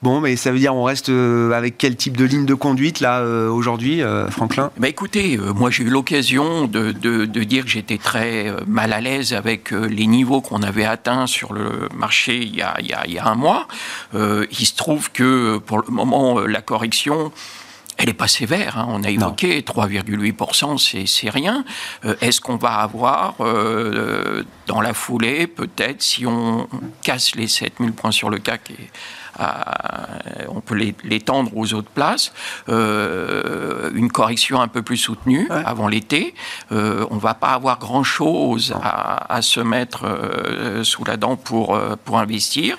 Bon, 0.06 0.22
mais 0.22 0.36
ça 0.36 0.52
veut 0.52 0.60
dire 0.60 0.76
on 0.76 0.84
reste 0.84 1.10
euh, 1.10 1.52
avec 1.54 1.80
quel 1.80 1.96
type 1.96 2.16
de 2.16 2.26
ligne 2.26 2.46
de 2.46 2.54
conduite 2.54 3.00
là 3.00 3.22
euh, 3.22 3.50
aujourd'hui, 3.50 4.04
euh, 4.04 4.30
Franklin? 4.30 4.70
Bah 4.78 4.88
Écoutez, 4.88 5.36
moi 5.56 5.72
j'ai 5.72 5.82
eu 5.82 5.90
l'occasion 5.90 6.68
de, 6.68 6.92
dire 7.26 7.64
que 7.64 7.72
j'étais 7.72 7.98
très 7.98 8.54
mal 8.68 8.94
à 8.94 9.02
l'aise 9.02 9.34
avec 9.34 9.72
les 9.72 10.06
niveaux 10.06 10.42
qu'on 10.42 10.62
avait 10.62 10.86
atteints 10.86 11.26
sur 11.26 11.54
le 11.54 11.90
marché 11.92 12.38
il 12.38 12.56
y 12.56 12.62
a, 12.62 12.76
il 12.82 13.14
y 13.14 13.18
a 13.18 13.26
un 13.26 13.34
mois. 13.34 13.68
il 14.14 14.66
se 14.68 14.76
trouve 14.76 15.12
que 15.12 15.58
pour 15.58 15.80
le 15.80 15.90
moment, 15.90 16.40
la 16.42 16.62
correction 16.62 17.32
elle 17.98 18.08
n'est 18.08 18.14
pas 18.14 18.28
sévère. 18.28 18.78
Hein. 18.78 18.88
On 18.90 19.04
a 19.06 19.10
évoqué 19.10 19.62
3,8%, 19.62 21.08
c'est 21.08 21.30
rien. 21.30 21.64
Est-ce 22.22 22.42
qu'on 22.42 22.58
va 22.58 22.76
avoir 22.76 23.36
dans 24.68 24.82
la 24.82 24.94
foulée, 24.94 25.48
peut-être, 25.48 26.04
si 26.04 26.26
on 26.26 26.68
casse 27.02 27.36
les 27.36 27.48
7000 27.48 27.94
points 27.94 28.12
sur 28.12 28.30
le 28.30 28.38
CAC 28.38 28.72
et 28.72 28.90
on 29.38 30.62
peut 30.62 30.76
l'étendre 31.04 31.52
aux 31.56 31.74
autres 31.74 31.90
places. 31.90 32.32
Euh, 32.70 33.92
une 33.94 34.12
correction 34.12 34.62
un 34.62 34.68
peu 34.68 34.82
plus 34.82 34.98
soutenue 34.98 35.48
avant 35.50 35.88
l'été. 35.88 36.34
Euh, 36.72 37.06
on 37.12 37.16
ne 37.16 37.20
va 37.20 37.34
pas 37.34 37.50
avoir 37.50 37.80
grand-chose 37.80 38.74
à, 38.82 39.42
se 39.42 39.60
mettre 39.60 40.06
euh, 40.06 40.84
sous 40.84 41.04
la 41.04 41.18
dent 41.18 41.36
pour, 41.36 41.80
pour 42.06 42.20
investir. 42.20 42.78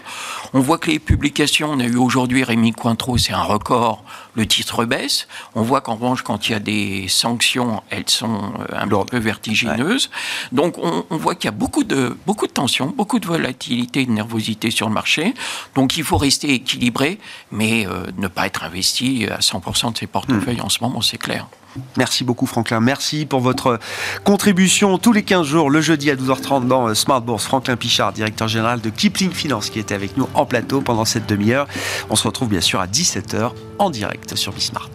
On 0.52 0.60
voit 0.60 0.78
que 0.78 0.90
les 0.90 0.98
publications, 0.98 1.70
on 1.70 1.80
a 1.80 1.84
eu 1.84 1.96
aujourd'hui 1.96 2.44
Rémi 2.44 2.72
Cointreau, 2.72 3.18
c'est 3.18 3.32
un 3.32 3.42
record, 3.42 4.04
le 4.34 4.46
titre 4.46 4.84
baisse. 4.84 5.28
On 5.54 5.62
voit 5.62 5.80
qu'en 5.80 5.94
revanche, 5.94 6.22
quand 6.22 6.48
il 6.48 6.52
y 6.52 6.54
a 6.54 6.60
des 6.60 7.08
sanctions, 7.08 7.82
elles 7.90 8.08
sont 8.08 8.52
un 8.72 8.86
peu 9.04 9.18
vertigineuses. 9.18 10.10
Donc 10.52 10.78
on, 10.78 11.04
on 11.10 11.16
voit 11.16 11.34
qu'il 11.34 11.46
y 11.46 11.48
a 11.48 11.52
beaucoup 11.52 11.84
de, 11.84 12.16
beaucoup 12.26 12.46
de 12.46 12.52
tensions, 12.52 12.92
beaucoup 12.96 13.18
de 13.18 13.26
volatilité 13.26 14.06
de 14.06 14.10
nervosité 14.10 14.70
sur 14.70 14.88
le 14.88 14.94
marché. 14.94 15.34
Donc 15.74 15.96
il 15.96 16.04
faut 16.04 16.16
rester 16.16 16.45
équilibré, 16.54 17.18
mais 17.50 17.86
euh, 17.86 18.06
ne 18.16 18.28
pas 18.28 18.46
être 18.46 18.64
investi 18.64 19.26
à 19.30 19.38
100% 19.38 19.92
de 19.92 19.98
ses 19.98 20.06
portefeuilles 20.06 20.60
en 20.60 20.68
ce 20.68 20.82
moment, 20.82 21.00
c'est 21.00 21.18
clair. 21.18 21.46
Merci 21.96 22.24
beaucoup 22.24 22.46
Franklin. 22.46 22.80
Merci 22.80 23.26
pour 23.26 23.40
votre 23.40 23.78
contribution 24.24 24.98
tous 24.98 25.12
les 25.12 25.22
15 25.22 25.46
jours, 25.46 25.70
le 25.70 25.80
jeudi 25.80 26.10
à 26.10 26.16
12h30 26.16 26.66
dans 26.66 26.88
euh, 26.88 26.94
Smart 26.94 27.20
Bourse. 27.20 27.44
Franklin 27.44 27.76
Pichard, 27.76 28.12
directeur 28.12 28.48
général 28.48 28.80
de 28.80 28.90
Kipling 28.90 29.30
Finance, 29.30 29.70
qui 29.70 29.78
était 29.78 29.94
avec 29.94 30.16
nous 30.16 30.28
en 30.34 30.46
plateau 30.46 30.80
pendant 30.80 31.04
cette 31.04 31.26
demi-heure. 31.26 31.66
On 32.10 32.16
se 32.16 32.26
retrouve 32.26 32.48
bien 32.48 32.60
sûr 32.60 32.80
à 32.80 32.86
17h 32.86 33.52
en 33.78 33.90
direct 33.90 34.34
sur 34.36 34.52
Bismart. 34.52 34.90